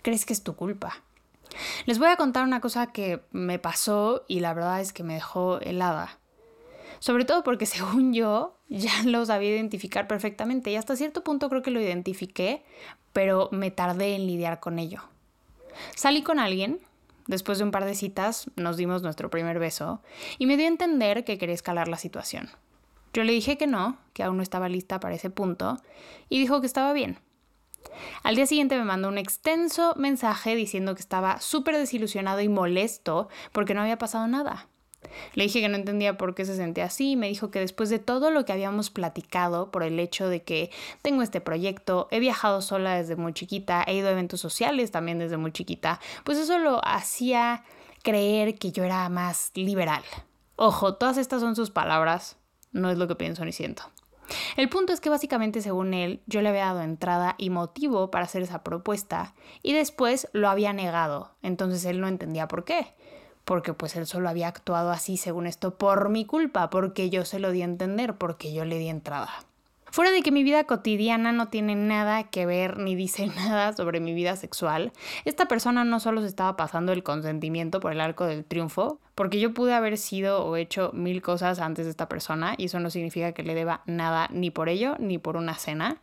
Crees 0.01 0.25
que 0.25 0.33
es 0.33 0.43
tu 0.43 0.55
culpa. 0.55 1.03
Les 1.85 1.99
voy 1.99 2.09
a 2.09 2.15
contar 2.15 2.43
una 2.43 2.61
cosa 2.61 2.91
que 2.91 3.21
me 3.31 3.59
pasó 3.59 4.25
y 4.27 4.39
la 4.39 4.53
verdad 4.53 4.81
es 4.81 4.93
que 4.93 5.03
me 5.03 5.15
dejó 5.15 5.59
helada. 5.59 6.19
Sobre 6.99 7.25
todo 7.25 7.43
porque 7.43 7.65
según 7.65 8.13
yo 8.13 8.57
ya 8.69 9.03
lo 9.03 9.25
sabía 9.25 9.55
identificar 9.55 10.07
perfectamente 10.07 10.71
y 10.71 10.75
hasta 10.75 10.95
cierto 10.95 11.23
punto 11.23 11.49
creo 11.49 11.61
que 11.61 11.71
lo 11.71 11.81
identifiqué, 11.81 12.63
pero 13.13 13.49
me 13.51 13.71
tardé 13.71 14.15
en 14.15 14.27
lidiar 14.27 14.59
con 14.59 14.79
ello. 14.79 15.03
Salí 15.95 16.23
con 16.23 16.39
alguien, 16.39 16.79
después 17.27 17.57
de 17.57 17.63
un 17.63 17.71
par 17.71 17.85
de 17.85 17.95
citas 17.95 18.49
nos 18.55 18.77
dimos 18.77 19.01
nuestro 19.01 19.29
primer 19.29 19.59
beso 19.59 20.01
y 20.37 20.45
me 20.45 20.57
dio 20.57 20.65
a 20.65 20.69
entender 20.69 21.23
que 21.25 21.37
quería 21.37 21.55
escalar 21.55 21.87
la 21.87 21.97
situación. 21.97 22.49
Yo 23.13 23.23
le 23.23 23.31
dije 23.31 23.57
que 23.57 23.67
no, 23.67 23.97
que 24.13 24.23
aún 24.23 24.37
no 24.37 24.43
estaba 24.43 24.67
lista 24.67 24.99
para 24.99 25.15
ese 25.15 25.29
punto, 25.29 25.77
y 26.27 26.39
dijo 26.39 26.59
que 26.59 26.67
estaba 26.67 26.91
bien. 26.91 27.17
Al 28.23 28.35
día 28.35 28.45
siguiente 28.45 28.77
me 28.77 28.83
mandó 28.83 29.07
un 29.07 29.17
extenso 29.17 29.93
mensaje 29.97 30.55
diciendo 30.55 30.95
que 30.95 31.01
estaba 31.01 31.39
súper 31.39 31.77
desilusionado 31.77 32.41
y 32.41 32.49
molesto 32.49 33.29
porque 33.51 33.73
no 33.73 33.81
había 33.81 33.97
pasado 33.97 34.27
nada. 34.27 34.67
Le 35.33 35.43
dije 35.43 35.61
que 35.61 35.69
no 35.69 35.75
entendía 35.75 36.17
por 36.17 36.35
qué 36.35 36.45
se 36.45 36.55
sentía 36.55 36.85
así 36.85 37.11
y 37.11 37.15
me 37.15 37.27
dijo 37.27 37.51
que 37.51 37.59
después 37.59 37.89
de 37.89 37.99
todo 37.99 38.31
lo 38.31 38.45
que 38.45 38.53
habíamos 38.53 38.89
platicado 38.89 39.71
por 39.71 39.83
el 39.83 39.99
hecho 39.99 40.27
de 40.27 40.43
que 40.43 40.71
tengo 41.01 41.21
este 41.21 41.41
proyecto, 41.41 42.07
he 42.11 42.19
viajado 42.19 42.61
sola 42.61 42.95
desde 42.95 43.15
muy 43.15 43.33
chiquita, 43.33 43.83
he 43.85 43.95
ido 43.95 44.07
a 44.07 44.11
eventos 44.11 44.39
sociales 44.41 44.91
también 44.91 45.19
desde 45.19 45.37
muy 45.37 45.51
chiquita, 45.51 45.99
pues 46.23 46.37
eso 46.37 46.57
lo 46.59 46.85
hacía 46.85 47.63
creer 48.03 48.55
que 48.55 48.71
yo 48.71 48.83
era 48.83 49.07
más 49.09 49.51
liberal. 49.55 50.03
Ojo, 50.55 50.95
todas 50.95 51.17
estas 51.17 51.41
son 51.41 51.55
sus 51.55 51.69
palabras, 51.69 52.37
no 52.71 52.89
es 52.89 52.97
lo 52.97 53.07
que 53.07 53.15
pienso 53.15 53.43
ni 53.45 53.51
siento. 53.51 53.83
El 54.57 54.69
punto 54.69 54.93
es 54.93 55.01
que 55.01 55.09
básicamente 55.09 55.61
según 55.61 55.93
él 55.93 56.21
yo 56.25 56.41
le 56.41 56.49
había 56.49 56.65
dado 56.65 56.81
entrada 56.81 57.35
y 57.37 57.49
motivo 57.49 58.11
para 58.11 58.25
hacer 58.25 58.41
esa 58.41 58.63
propuesta 58.63 59.33
y 59.61 59.73
después 59.73 60.27
lo 60.33 60.49
había 60.49 60.73
negado, 60.73 61.31
entonces 61.41 61.85
él 61.85 62.01
no 62.01 62.07
entendía 62.07 62.47
por 62.47 62.63
qué 62.63 62.93
porque 63.45 63.73
pues 63.73 63.95
él 63.95 64.07
solo 64.07 64.27
había 64.27 64.47
actuado 64.47 64.91
así 64.91 65.17
según 65.17 65.45
esto 65.45 65.77
por 65.77 66.09
mi 66.09 66.25
culpa, 66.25 66.69
porque 66.71 67.09
yo 67.11 67.25
se 67.25 67.39
lo 67.39 67.51
di 67.51 67.61
a 67.61 67.65
entender, 67.65 68.17
porque 68.17 68.51
yo 68.51 68.65
le 68.65 68.79
di 68.79 68.89
entrada. 68.89 69.29
Fuera 69.95 70.11
de 70.11 70.23
que 70.23 70.31
mi 70.33 70.43
vida 70.43 70.65
cotidiana 70.65 71.31
no 71.31 71.47
tiene 71.47 71.73
nada 71.73 72.25
que 72.25 72.45
ver 72.45 72.77
ni 72.79 72.95
dice 72.95 73.27
nada 73.37 73.71
sobre 73.71 74.01
mi 74.01 74.13
vida 74.13 74.35
sexual, 74.35 74.91
esta 75.23 75.47
persona 75.47 75.85
no 75.85 76.01
solo 76.01 76.19
se 76.19 76.27
estaba 76.27 76.57
pasando 76.57 76.91
el 76.91 77.01
consentimiento 77.01 77.79
por 77.79 77.93
el 77.93 78.01
arco 78.01 78.25
del 78.25 78.43
triunfo, 78.43 78.99
porque 79.15 79.39
yo 79.39 79.53
pude 79.53 79.73
haber 79.73 79.97
sido 79.97 80.43
o 80.43 80.57
hecho 80.57 80.91
mil 80.93 81.21
cosas 81.21 81.61
antes 81.61 81.85
de 81.85 81.91
esta 81.91 82.09
persona 82.09 82.55
y 82.57 82.65
eso 82.65 82.81
no 82.81 82.89
significa 82.89 83.31
que 83.31 83.43
le 83.43 83.55
deba 83.55 83.83
nada 83.85 84.27
ni 84.33 84.51
por 84.51 84.67
ello 84.67 84.97
ni 84.99 85.17
por 85.17 85.37
una 85.37 85.55
cena 85.55 86.01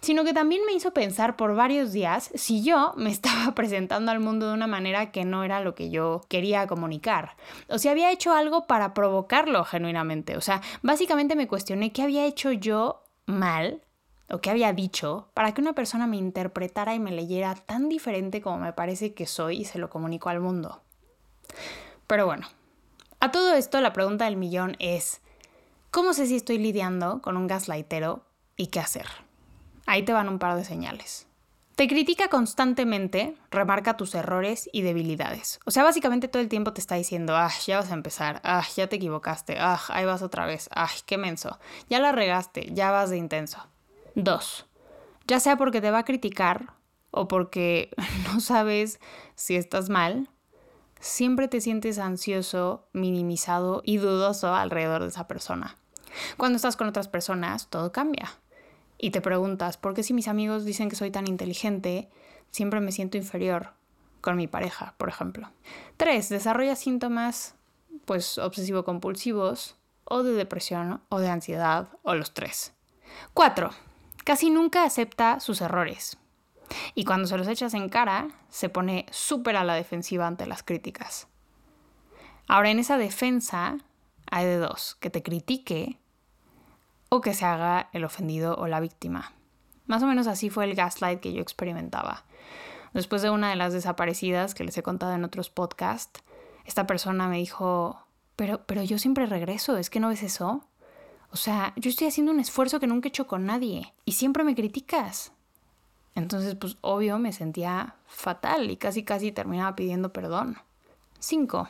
sino 0.00 0.24
que 0.24 0.32
también 0.32 0.62
me 0.64 0.72
hizo 0.72 0.92
pensar 0.92 1.36
por 1.36 1.56
varios 1.56 1.92
días 1.92 2.30
si 2.34 2.62
yo 2.62 2.94
me 2.96 3.10
estaba 3.10 3.54
presentando 3.54 4.12
al 4.12 4.20
mundo 4.20 4.48
de 4.48 4.54
una 4.54 4.66
manera 4.66 5.10
que 5.10 5.26
no 5.26 5.44
era 5.44 5.60
lo 5.60 5.74
que 5.74 5.90
yo 5.90 6.22
quería 6.28 6.66
comunicar, 6.66 7.36
o 7.68 7.78
si 7.78 7.88
había 7.88 8.12
hecho 8.12 8.32
algo 8.32 8.66
para 8.66 8.94
provocarlo 8.94 9.64
genuinamente. 9.64 10.36
O 10.36 10.40
sea, 10.40 10.62
básicamente 10.82 11.34
me 11.34 11.48
cuestioné 11.48 11.92
qué 11.92 12.02
había 12.02 12.24
hecho 12.24 12.52
yo 12.52 13.02
mal 13.26 13.82
o 14.28 14.40
qué 14.40 14.50
había 14.50 14.72
dicho 14.72 15.28
para 15.34 15.52
que 15.52 15.60
una 15.60 15.74
persona 15.74 16.06
me 16.06 16.16
interpretara 16.16 16.94
y 16.94 16.98
me 16.98 17.12
leyera 17.12 17.54
tan 17.54 17.88
diferente 17.88 18.40
como 18.40 18.58
me 18.58 18.72
parece 18.72 19.14
que 19.14 19.26
soy 19.26 19.58
y 19.58 19.64
se 19.64 19.78
lo 19.78 19.90
comunico 19.90 20.28
al 20.28 20.40
mundo. 20.40 20.80
Pero 22.06 22.26
bueno, 22.26 22.48
a 23.20 23.30
todo 23.30 23.54
esto 23.54 23.80
la 23.80 23.92
pregunta 23.92 24.24
del 24.24 24.36
millón 24.36 24.76
es, 24.78 25.20
¿cómo 25.90 26.12
sé 26.12 26.26
si 26.26 26.36
estoy 26.36 26.58
lidiando 26.58 27.20
con 27.22 27.36
un 27.36 27.46
gaslightero 27.46 28.24
y 28.56 28.68
qué 28.68 28.80
hacer? 28.80 29.06
Ahí 29.86 30.04
te 30.04 30.12
van 30.12 30.28
un 30.28 30.38
par 30.38 30.56
de 30.56 30.64
señales. 30.64 31.25
Te 31.76 31.88
critica 31.88 32.28
constantemente, 32.28 33.36
remarca 33.50 33.98
tus 33.98 34.14
errores 34.14 34.66
y 34.72 34.80
debilidades. 34.80 35.60
O 35.66 35.70
sea, 35.70 35.84
básicamente 35.84 36.26
todo 36.26 36.40
el 36.40 36.48
tiempo 36.48 36.72
te 36.72 36.80
está 36.80 36.94
diciendo, 36.94 37.36
ah, 37.36 37.52
ya 37.66 37.76
vas 37.76 37.90
a 37.90 37.94
empezar, 37.94 38.40
ah, 38.44 38.64
ya 38.74 38.86
te 38.86 38.96
equivocaste, 38.96 39.58
ah, 39.60 39.78
ahí 39.88 40.06
vas 40.06 40.22
otra 40.22 40.46
vez, 40.46 40.70
ah, 40.74 40.88
qué 41.04 41.18
menso, 41.18 41.58
ya 41.90 41.98
la 41.98 42.12
regaste, 42.12 42.72
ya 42.72 42.90
vas 42.92 43.10
de 43.10 43.18
intenso. 43.18 43.58
Dos, 44.14 44.64
ya 45.26 45.38
sea 45.38 45.58
porque 45.58 45.82
te 45.82 45.90
va 45.90 45.98
a 45.98 46.04
criticar 46.06 46.72
o 47.10 47.28
porque 47.28 47.90
no 48.32 48.40
sabes 48.40 48.98
si 49.34 49.56
estás 49.56 49.90
mal, 49.90 50.30
siempre 50.98 51.46
te 51.46 51.60
sientes 51.60 51.98
ansioso, 51.98 52.88
minimizado 52.94 53.82
y 53.84 53.98
dudoso 53.98 54.54
alrededor 54.54 55.02
de 55.02 55.08
esa 55.08 55.28
persona. 55.28 55.76
Cuando 56.38 56.56
estás 56.56 56.74
con 56.74 56.88
otras 56.88 57.08
personas, 57.08 57.68
todo 57.68 57.92
cambia 57.92 58.30
y 58.98 59.10
te 59.10 59.20
preguntas, 59.20 59.76
¿por 59.76 59.94
qué 59.94 60.02
si 60.02 60.14
mis 60.14 60.28
amigos 60.28 60.64
dicen 60.64 60.88
que 60.88 60.96
soy 60.96 61.10
tan 61.10 61.26
inteligente, 61.26 62.08
siempre 62.50 62.80
me 62.80 62.92
siento 62.92 63.16
inferior 63.16 63.74
con 64.20 64.36
mi 64.36 64.46
pareja, 64.46 64.94
por 64.98 65.08
ejemplo? 65.08 65.50
3. 65.96 66.28
Desarrolla 66.28 66.76
síntomas 66.76 67.54
pues 68.04 68.38
obsesivo-compulsivos 68.38 69.76
o 70.04 70.22
de 70.22 70.32
depresión 70.32 71.02
o 71.08 71.18
de 71.18 71.28
ansiedad 71.28 71.88
o 72.02 72.14
los 72.14 72.32
tres. 72.32 72.72
4. 73.34 73.70
Casi 74.24 74.50
nunca 74.50 74.84
acepta 74.84 75.40
sus 75.40 75.60
errores. 75.60 76.16
Y 76.94 77.04
cuando 77.04 77.28
se 77.28 77.38
los 77.38 77.48
echas 77.48 77.74
en 77.74 77.88
cara, 77.88 78.28
se 78.48 78.68
pone 78.68 79.06
súper 79.10 79.56
a 79.56 79.64
la 79.64 79.74
defensiva 79.74 80.26
ante 80.26 80.46
las 80.46 80.62
críticas. 80.62 81.28
Ahora, 82.48 82.70
en 82.70 82.78
esa 82.78 82.98
defensa 82.98 83.78
hay 84.30 84.46
de 84.46 84.58
dos, 84.58 84.96
que 85.00 85.10
te 85.10 85.22
critique 85.22 86.00
o 87.08 87.20
que 87.20 87.34
se 87.34 87.44
haga 87.44 87.88
el 87.92 88.04
ofendido 88.04 88.56
o 88.56 88.66
la 88.66 88.80
víctima. 88.80 89.32
Más 89.86 90.02
o 90.02 90.06
menos 90.06 90.26
así 90.26 90.50
fue 90.50 90.64
el 90.64 90.74
gaslight 90.74 91.20
que 91.20 91.32
yo 91.32 91.40
experimentaba. 91.40 92.24
Después 92.92 93.22
de 93.22 93.30
una 93.30 93.50
de 93.50 93.56
las 93.56 93.72
desaparecidas 93.72 94.54
que 94.54 94.64
les 94.64 94.76
he 94.78 94.82
contado 94.82 95.12
en 95.12 95.24
otros 95.24 95.50
podcasts, 95.50 96.22
esta 96.64 96.86
persona 96.86 97.28
me 97.28 97.38
dijo, 97.38 98.00
pero, 98.34 98.64
pero 98.66 98.82
yo 98.82 98.98
siempre 98.98 99.26
regreso, 99.26 99.76
¿es 99.76 99.90
que 99.90 100.00
no 100.00 100.08
ves 100.08 100.22
eso? 100.22 100.64
O 101.30 101.36
sea, 101.36 101.72
yo 101.76 101.90
estoy 101.90 102.08
haciendo 102.08 102.32
un 102.32 102.40
esfuerzo 102.40 102.80
que 102.80 102.86
nunca 102.86 103.08
he 103.08 103.10
hecho 103.10 103.26
con 103.26 103.46
nadie 103.46 103.92
y 104.04 104.12
siempre 104.12 104.44
me 104.44 104.54
criticas. 104.54 105.32
Entonces, 106.14 106.54
pues 106.54 106.78
obvio 106.80 107.18
me 107.18 107.32
sentía 107.32 107.96
fatal 108.06 108.70
y 108.70 108.76
casi 108.76 109.04
casi 109.04 109.32
terminaba 109.32 109.76
pidiendo 109.76 110.12
perdón. 110.12 110.56
5. 111.18 111.68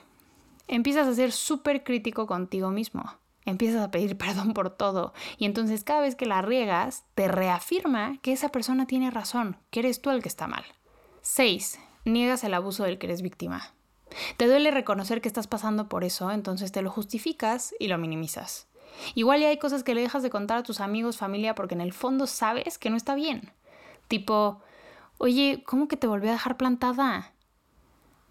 Empiezas 0.68 1.08
a 1.08 1.14
ser 1.14 1.32
súper 1.32 1.82
crítico 1.82 2.26
contigo 2.26 2.70
mismo 2.70 3.18
empiezas 3.46 3.82
a 3.82 3.90
pedir 3.90 4.18
perdón 4.18 4.52
por 4.52 4.70
todo 4.70 5.14
y 5.38 5.46
entonces 5.46 5.84
cada 5.84 6.02
vez 6.02 6.14
que 6.14 6.26
la 6.26 6.42
riegas 6.42 7.04
te 7.14 7.28
reafirma 7.28 8.18
que 8.20 8.32
esa 8.32 8.50
persona 8.50 8.86
tiene 8.86 9.10
razón, 9.10 9.56
que 9.70 9.80
eres 9.80 10.02
tú 10.02 10.10
el 10.10 10.22
que 10.22 10.28
está 10.28 10.46
mal. 10.46 10.64
6. 11.22 11.80
Niegas 12.04 12.44
el 12.44 12.54
abuso 12.54 12.84
del 12.84 12.98
que 12.98 13.06
eres 13.06 13.22
víctima. 13.22 13.72
Te 14.36 14.46
duele 14.46 14.70
reconocer 14.70 15.20
que 15.20 15.28
estás 15.28 15.46
pasando 15.46 15.88
por 15.88 16.04
eso, 16.04 16.30
entonces 16.30 16.70
te 16.70 16.82
lo 16.82 16.90
justificas 16.90 17.74
y 17.78 17.88
lo 17.88 17.98
minimizas. 17.98 18.68
Igual 19.14 19.40
ya 19.40 19.48
hay 19.48 19.58
cosas 19.58 19.82
que 19.82 19.94
le 19.94 20.00
dejas 20.00 20.22
de 20.22 20.30
contar 20.30 20.58
a 20.58 20.62
tus 20.62 20.80
amigos, 20.80 21.16
familia, 21.16 21.54
porque 21.54 21.74
en 21.74 21.80
el 21.80 21.92
fondo 21.92 22.26
sabes 22.26 22.78
que 22.78 22.90
no 22.90 22.96
está 22.96 23.14
bien. 23.14 23.52
Tipo, 24.08 24.60
oye, 25.18 25.62
¿cómo 25.66 25.88
que 25.88 25.96
te 25.96 26.06
volvió 26.06 26.30
a 26.30 26.34
dejar 26.34 26.56
plantada? 26.56 27.32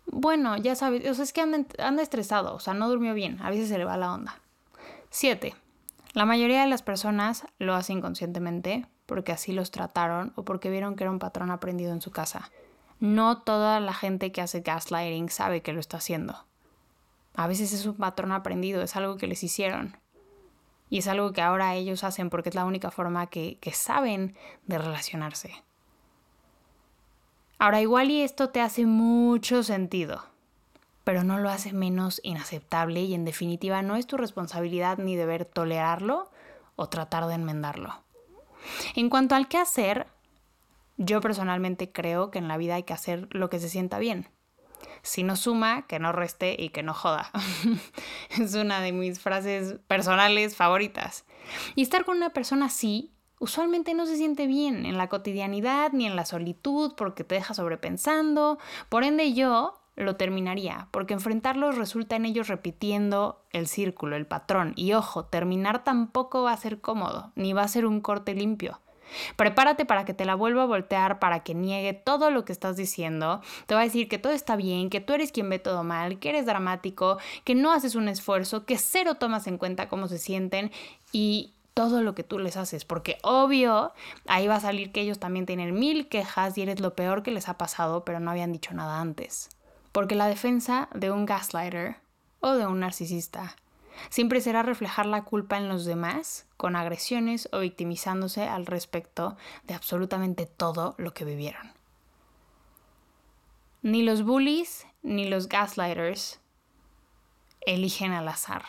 Bueno, 0.08 0.56
ya 0.58 0.76
sabes, 0.76 1.08
o 1.10 1.14
sea, 1.14 1.24
es 1.24 1.34
que 1.34 1.42
anda, 1.42 1.66
anda 1.80 2.04
estresado, 2.04 2.56
o 2.56 2.60
sea, 2.60 2.74
no 2.74 2.90
durmió 2.90 3.14
bien, 3.14 3.42
a 3.42 3.50
veces 3.50 3.70
se 3.70 3.78
le 3.78 3.86
va 3.86 3.98
la 3.98 4.14
onda. 4.14 4.40
7. 5.16 5.56
La 6.12 6.26
mayoría 6.26 6.60
de 6.60 6.68
las 6.68 6.82
personas 6.82 7.46
lo 7.58 7.74
hacen 7.74 8.00
inconscientemente 8.00 8.86
porque 9.06 9.32
así 9.32 9.54
los 9.54 9.72
trataron 9.72 10.34
o 10.36 10.44
porque 10.44 10.70
vieron 10.70 10.98
que 10.98 11.06
era 11.06 11.12
un 11.12 11.20
patrón 11.20 11.52
aprendido 11.52 11.94
en 11.94 12.02
su 12.02 12.12
casa. 12.12 12.52
No 13.00 13.42
toda 13.42 13.80
la 13.80 13.94
gente 13.94 14.34
que 14.34 14.42
hace 14.42 14.60
gaslighting 14.60 15.30
sabe 15.30 15.62
que 15.62 15.72
lo 15.72 15.80
está 15.80 15.98
haciendo. 15.98 16.46
A 17.34 17.48
veces 17.48 17.72
es 17.72 17.86
un 17.86 17.96
patrón 17.96 18.34
aprendido, 18.34 18.82
es 18.82 18.98
algo 18.98 19.16
que 19.16 19.28
les 19.28 19.42
hicieron. 19.42 19.96
Y 20.90 20.98
es 20.98 21.08
algo 21.08 21.32
que 21.32 21.42
ahora 21.42 21.76
ellos 21.76 22.04
hacen 22.04 22.30
porque 22.30 22.50
es 22.50 22.56
la 22.56 22.66
única 22.66 22.92
forma 22.92 23.28
que, 23.28 23.58
que 23.60 23.72
saben 23.72 24.36
de 24.66 24.80
relacionarse. 24.80 25.64
Ahora 27.58 27.80
igual 27.80 28.12
y 28.12 28.22
esto 28.22 28.50
te 28.50 28.60
hace 28.60 28.86
mucho 28.86 29.64
sentido, 29.64 30.26
pero 31.06 31.24
no 31.24 31.38
lo 31.38 31.50
hace 31.50 31.72
menos 31.72 32.20
inaceptable 32.24 33.02
y 33.02 33.14
en 33.14 33.24
definitiva 33.24 33.82
no 33.84 33.96
es 33.96 34.08
tu 34.08 34.18
responsabilidad 34.18 34.98
ni 34.98 35.16
deber 35.16 35.46
tolerarlo 35.46 36.30
o 36.76 36.90
tratar 36.90 37.28
de 37.28 37.36
enmendarlo. 37.36 38.04
En 38.96 39.10
cuanto 39.10 39.36
al 39.36 39.48
qué 39.48 39.60
hacer, 39.60 40.08
yo 40.98 41.22
personalmente 41.22 41.92
creo 41.92 42.32
que 42.32 42.40
en 42.40 42.48
la 42.48 42.58
vida 42.58 42.76
hay 42.76 42.84
que 42.84 42.94
hacer 42.94 43.28
lo 43.32 43.50
que 43.50 43.60
se 43.60 43.70
sienta 43.70 44.00
bien. 44.00 44.28
Si 45.04 45.22
no 45.22 45.36
suma, 45.36 45.86
que 45.86 46.00
no 46.00 46.12
reste 46.12 46.56
y 46.58 46.70
que 46.70 46.82
no 46.82 46.96
joda. 46.96 47.32
es 48.32 48.56
una 48.56 48.82
de 48.82 48.92
mis 48.92 49.20
frases 49.20 49.76
personales 49.88 50.56
favoritas. 50.56 51.26
Y 51.76 51.84
estar 51.84 52.04
con 52.04 52.18
una 52.18 52.32
persona 52.32 52.66
así 52.66 53.12
usualmente 53.38 53.94
no 53.94 54.08
se 54.08 54.18
siente 54.18 54.48
bien 54.48 54.88
en 54.88 54.98
la 54.98 55.08
cotidianidad 55.08 55.92
ni 55.92 56.08
en 56.08 56.16
la 56.16 56.26
solitud 56.26 56.94
porque 56.98 57.24
te 57.24 57.36
deja 57.36 57.54
sobrepensando. 57.54 58.58
Por 58.90 59.04
ende 59.04 59.34
yo 59.34 59.85
lo 59.96 60.16
terminaría, 60.16 60.88
porque 60.92 61.14
enfrentarlos 61.14 61.78
resulta 61.78 62.16
en 62.16 62.26
ellos 62.26 62.48
repitiendo 62.48 63.42
el 63.52 63.68
círculo, 63.68 64.16
el 64.16 64.28
patrón. 64.28 64.74
Y 64.76 64.94
ojo, 64.94 65.26
terminar 65.26 65.84
tampoco 65.84 66.44
va 66.44 66.52
a 66.52 66.58
ser 66.58 66.82
cómodo, 66.82 67.32
ni 67.36 67.54
va 67.54 67.64
a 67.64 67.68
ser 67.68 67.86
un 67.86 68.02
corte 68.02 68.34
limpio. 68.34 68.82
Prepárate 69.36 69.86
para 69.86 70.04
que 70.04 70.14
te 70.14 70.26
la 70.26 70.36
vuelva 70.36 70.64
a 70.64 70.68
voltear, 70.68 71.20
para 71.20 71.42
que 71.42 71.54
niegue 71.54 71.94
todo 71.94 72.32
lo 72.32 72.44
que 72.44 72.52
estás 72.52 72.76
diciendo. 72.76 73.42
Te 73.68 73.76
va 73.76 73.82
a 73.82 73.86
decir 73.86 74.10
que 74.10 74.18
todo 74.18 74.34
está 74.34 74.56
bien, 74.56 74.90
que 74.90 75.00
tú 75.00 75.14
eres 75.14 75.32
quien 75.32 75.50
ve 75.50 75.60
todo 75.60 75.84
mal, 75.84 76.20
que 76.20 76.30
eres 76.30 76.46
dramático, 76.46 77.18
que 77.44 77.56
no 77.56 77.72
haces 77.72 77.96
un 77.96 78.10
esfuerzo, 78.10 78.66
que 78.66 78.78
cero 78.78 79.16
tomas 79.16 79.48
en 79.48 79.58
cuenta 79.58 79.88
cómo 79.88 80.08
se 80.08 80.18
sienten 80.18 80.72
y 81.12 81.54
todo 81.74 82.02
lo 82.02 82.16
que 82.16 82.24
tú 82.24 82.40
les 82.40 82.56
haces, 82.56 82.86
porque 82.86 83.18
obvio, 83.22 83.92
ahí 84.28 84.48
va 84.48 84.56
a 84.56 84.62
salir 84.62 84.94
que 84.94 85.02
ellos 85.02 85.20
también 85.20 85.46
tienen 85.46 85.74
mil 85.74 86.08
quejas 86.08 86.58
y 86.58 86.62
eres 86.62 86.80
lo 86.80 86.96
peor 86.96 87.22
que 87.22 87.32
les 87.32 87.50
ha 87.50 87.58
pasado, 87.58 88.06
pero 88.06 88.22
no 88.22 88.32
habían 88.32 88.54
dicho 88.54 88.74
nada 88.74 89.02
antes. 89.02 89.50
Porque 89.96 90.14
la 90.14 90.28
defensa 90.28 90.90
de 90.94 91.10
un 91.10 91.26
gaslighter 91.26 91.96
o 92.42 92.52
de 92.52 92.68
un 92.68 92.82
narcisista 92.82 93.56
siempre 94.10 94.42
será 94.42 94.62
reflejar 94.62 95.06
la 95.06 95.24
culpa 95.24 95.56
en 95.56 95.70
los 95.70 95.86
demás 95.86 96.48
con 96.58 96.76
agresiones 96.76 97.48
o 97.54 97.60
victimizándose 97.60 98.44
al 98.44 98.66
respecto 98.66 99.38
de 99.64 99.74
absolutamente 99.74 100.48
todo 100.48 100.96
lo 100.98 101.14
que 101.14 101.24
vivieron. 101.24 101.72
Ni 103.84 104.04
los 104.04 104.24
bullies 104.24 104.86
ni 105.02 105.30
los 105.30 105.48
gaslighters 105.48 106.42
eligen 107.62 108.12
al 108.12 108.28
azar 108.28 108.66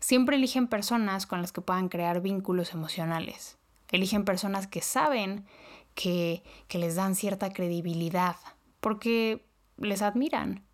Siempre 0.00 0.36
eligen 0.36 0.66
personas 0.66 1.26
con 1.26 1.40
las 1.40 1.50
que 1.50 1.62
puedan 1.62 1.88
crear 1.88 2.20
vínculos 2.20 2.74
emocionales. 2.74 3.56
Eligen 3.90 4.26
personas 4.26 4.66
que 4.66 4.82
saben 4.82 5.46
que, 5.94 6.42
que 6.68 6.76
les 6.76 6.94
dan 6.94 7.14
cierta 7.14 7.54
credibilidad 7.54 8.36
porque 8.82 9.49
les 9.80 10.02
admiran 10.02 10.64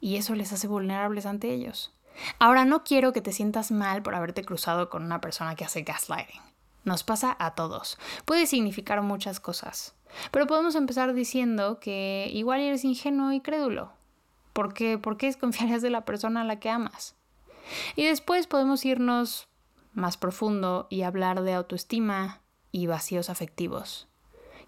y 0.00 0.16
eso 0.16 0.34
les 0.34 0.52
hace 0.52 0.66
vulnerables 0.66 1.26
ante 1.26 1.52
ellos. 1.52 1.92
Ahora 2.38 2.64
no 2.64 2.84
quiero 2.84 3.12
que 3.12 3.20
te 3.20 3.32
sientas 3.32 3.70
mal 3.70 4.02
por 4.02 4.14
haberte 4.14 4.44
cruzado 4.44 4.90
con 4.90 5.04
una 5.04 5.20
persona 5.20 5.54
que 5.54 5.64
hace 5.64 5.82
gaslighting. 5.82 6.40
Nos 6.84 7.04
pasa 7.04 7.36
a 7.38 7.54
todos. 7.54 7.98
Puede 8.24 8.46
significar 8.46 9.02
muchas 9.02 9.40
cosas. 9.40 9.94
Pero 10.30 10.46
podemos 10.46 10.74
empezar 10.74 11.12
diciendo 11.12 11.78
que 11.80 12.30
igual 12.32 12.60
eres 12.60 12.84
ingenuo 12.84 13.32
y 13.32 13.40
crédulo. 13.40 13.92
¿Por 14.52 14.74
qué, 14.74 14.98
¿Por 14.98 15.16
qué 15.16 15.26
desconfiarías 15.26 15.82
de 15.82 15.90
la 15.90 16.04
persona 16.04 16.40
a 16.40 16.44
la 16.44 16.58
que 16.58 16.70
amas? 16.70 17.14
Y 17.94 18.06
después 18.06 18.46
podemos 18.46 18.84
irnos 18.84 19.48
más 19.92 20.16
profundo 20.16 20.86
y 20.90 21.02
hablar 21.02 21.42
de 21.42 21.54
autoestima 21.54 22.40
y 22.72 22.86
vacíos 22.86 23.30
afectivos. 23.30 24.08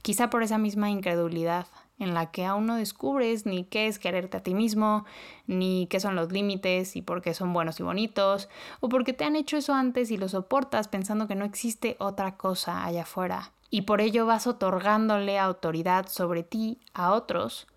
Quizá 0.03 0.31
por 0.31 0.43
esa 0.43 0.59
misma 0.59 0.91
incredulidad 0.91 1.67
en 2.01 2.15
la 2.15 2.33
que 2.33 2.45
aún 2.47 2.67
no 2.67 2.75
descubres 2.75 3.47
ni 3.47 3.65
qué 3.65 3.87
es 3.87 3.99
quererte 3.99 4.39
a 4.39 4.43
ti 4.43 4.55
mismo, 4.55 5.05
ni 5.47 5.87
qué 5.89 6.01
son 6.01 6.17
los 6.17 6.33
límites 6.33 6.97
y 6.97 7.03
por 7.03 7.23
qué 7.23 7.35
son 7.35 7.53
buenos 7.53 7.79
y 7.79 7.85
bonitos, 7.85 8.49
o 8.81 8.89
porque 8.89 9.13
te 9.13 9.25
han 9.25 9.37
hecho 9.37 9.59
eso 9.59 9.75
antes 9.75 10.11
y 10.11 10.17
lo 10.17 10.29
soportas 10.29 10.89
pensando 10.89 11.29
que 11.29 11.37
no 11.37 11.45
existe 11.45 11.97
otra 12.01 12.37
cosa 12.37 12.85
allá 12.85 13.03
afuera. 13.03 13.53
Y 13.69 13.83
por 13.83 14.01
ello 14.01 14.27
vas 14.27 14.47
otorgándole 14.47 15.39
autoridad 15.39 16.09
sobre 16.09 16.43
ti 16.43 16.81
a 16.95 17.13
otros 17.13 17.69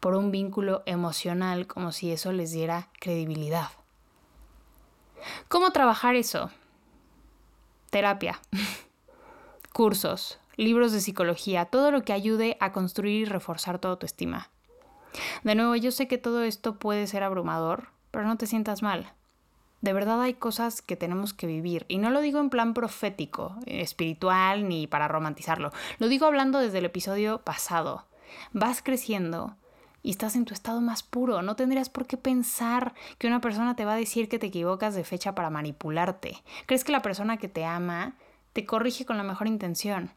por 0.00 0.14
un 0.14 0.32
vínculo 0.32 0.82
emocional 0.84 1.66
como 1.66 1.92
si 1.92 2.10
eso 2.10 2.32
les 2.32 2.50
diera 2.50 2.88
credibilidad. 2.98 3.68
¿Cómo 5.48 5.70
trabajar 5.70 6.16
eso? 6.16 6.50
Terapia, 7.90 8.40
cursos, 9.72 10.39
libros 10.60 10.92
de 10.92 11.00
psicología, 11.00 11.64
todo 11.64 11.90
lo 11.90 12.02
que 12.02 12.12
ayude 12.12 12.56
a 12.60 12.72
construir 12.72 13.22
y 13.22 13.24
reforzar 13.24 13.78
tu 13.78 13.88
autoestima. 13.88 14.50
De 15.42 15.54
nuevo, 15.54 15.74
yo 15.74 15.90
sé 15.90 16.06
que 16.06 16.18
todo 16.18 16.42
esto 16.42 16.78
puede 16.78 17.06
ser 17.06 17.22
abrumador, 17.22 17.88
pero 18.10 18.26
no 18.26 18.36
te 18.36 18.46
sientas 18.46 18.82
mal. 18.82 19.12
De 19.80 19.94
verdad 19.94 20.20
hay 20.20 20.34
cosas 20.34 20.82
que 20.82 20.96
tenemos 20.96 21.32
que 21.32 21.46
vivir, 21.46 21.86
y 21.88 21.96
no 21.96 22.10
lo 22.10 22.20
digo 22.20 22.38
en 22.38 22.50
plan 22.50 22.74
profético, 22.74 23.56
espiritual, 23.64 24.68
ni 24.68 24.86
para 24.86 25.08
romantizarlo, 25.08 25.72
lo 25.98 26.08
digo 26.08 26.26
hablando 26.26 26.58
desde 26.58 26.78
el 26.78 26.84
episodio 26.84 27.38
pasado. 27.38 28.06
Vas 28.52 28.82
creciendo 28.82 29.56
y 30.02 30.10
estás 30.10 30.36
en 30.36 30.44
tu 30.44 30.52
estado 30.52 30.82
más 30.82 31.02
puro. 31.02 31.40
No 31.40 31.56
tendrías 31.56 31.88
por 31.88 32.06
qué 32.06 32.18
pensar 32.18 32.94
que 33.18 33.26
una 33.26 33.40
persona 33.40 33.76
te 33.76 33.86
va 33.86 33.94
a 33.94 33.96
decir 33.96 34.28
que 34.28 34.38
te 34.38 34.46
equivocas 34.48 34.94
de 34.94 35.04
fecha 35.04 35.34
para 35.34 35.50
manipularte. 35.50 36.42
Crees 36.66 36.84
que 36.84 36.92
la 36.92 37.02
persona 37.02 37.38
que 37.38 37.48
te 37.48 37.64
ama 37.64 38.14
te 38.52 38.66
corrige 38.66 39.06
con 39.06 39.16
la 39.16 39.22
mejor 39.22 39.46
intención. 39.46 40.12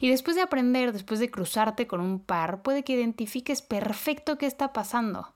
Y 0.00 0.10
después 0.10 0.36
de 0.36 0.42
aprender, 0.42 0.92
después 0.92 1.20
de 1.20 1.30
cruzarte 1.30 1.86
con 1.86 2.00
un 2.00 2.20
par, 2.20 2.62
puede 2.62 2.84
que 2.84 2.92
identifiques 2.92 3.62
perfecto 3.62 4.38
qué 4.38 4.46
está 4.46 4.72
pasando. 4.72 5.32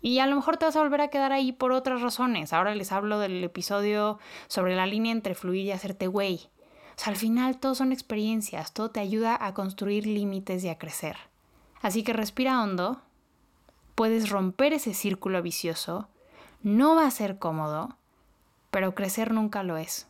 Y 0.00 0.18
a 0.18 0.26
lo 0.26 0.36
mejor 0.36 0.58
te 0.58 0.66
vas 0.66 0.76
a 0.76 0.82
volver 0.82 1.00
a 1.00 1.08
quedar 1.08 1.32
ahí 1.32 1.52
por 1.52 1.72
otras 1.72 2.02
razones. 2.02 2.52
Ahora 2.52 2.74
les 2.74 2.92
hablo 2.92 3.18
del 3.18 3.42
episodio 3.42 4.18
sobre 4.48 4.76
la 4.76 4.86
línea 4.86 5.12
entre 5.12 5.34
fluir 5.34 5.64
y 5.64 5.72
hacerte 5.72 6.06
güey. 6.06 6.50
O 6.96 7.00
sea, 7.00 7.10
al 7.10 7.16
final 7.16 7.58
todo 7.58 7.74
son 7.74 7.90
experiencias, 7.90 8.72
todo 8.72 8.90
te 8.90 9.00
ayuda 9.00 9.36
a 9.40 9.54
construir 9.54 10.06
límites 10.06 10.62
y 10.62 10.68
a 10.68 10.78
crecer. 10.78 11.16
Así 11.80 12.02
que 12.02 12.12
respira 12.12 12.62
hondo, 12.62 13.00
puedes 13.94 14.28
romper 14.30 14.72
ese 14.72 14.94
círculo 14.94 15.42
vicioso, 15.42 16.08
no 16.62 16.94
va 16.94 17.06
a 17.06 17.10
ser 17.10 17.38
cómodo, 17.38 17.96
pero 18.70 18.94
crecer 18.94 19.32
nunca 19.32 19.62
lo 19.62 19.76
es. 19.76 20.06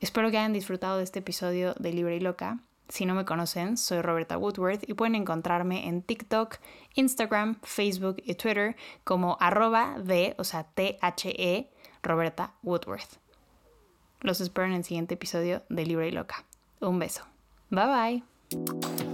Espero 0.00 0.30
que 0.30 0.38
hayan 0.38 0.52
disfrutado 0.52 0.96
de 0.96 1.04
este 1.04 1.18
episodio 1.18 1.74
de 1.78 1.92
Libre 1.92 2.16
y 2.16 2.20
Loca. 2.20 2.60
Si 2.88 3.06
no 3.06 3.14
me 3.14 3.24
conocen, 3.24 3.76
soy 3.76 4.00
Roberta 4.00 4.36
Woodworth 4.36 4.88
y 4.88 4.94
pueden 4.94 5.14
encontrarme 5.14 5.86
en 5.86 6.02
TikTok, 6.02 6.56
Instagram, 6.94 7.60
Facebook 7.62 8.16
y 8.24 8.34
Twitter 8.34 8.76
como 9.04 9.36
arroba 9.40 9.96
de, 10.02 10.34
o 10.38 10.44
sea, 10.44 10.64
T-H-E, 10.64 11.70
Roberta 12.02 12.54
Woodworth. 12.62 13.18
Los 14.22 14.40
espero 14.40 14.66
en 14.66 14.72
el 14.72 14.84
siguiente 14.84 15.14
episodio 15.14 15.62
de 15.68 15.86
Libre 15.86 16.08
y 16.08 16.12
Loca. 16.12 16.44
Un 16.80 16.98
beso. 16.98 17.24
Bye 17.70 18.24
bye. 18.50 19.09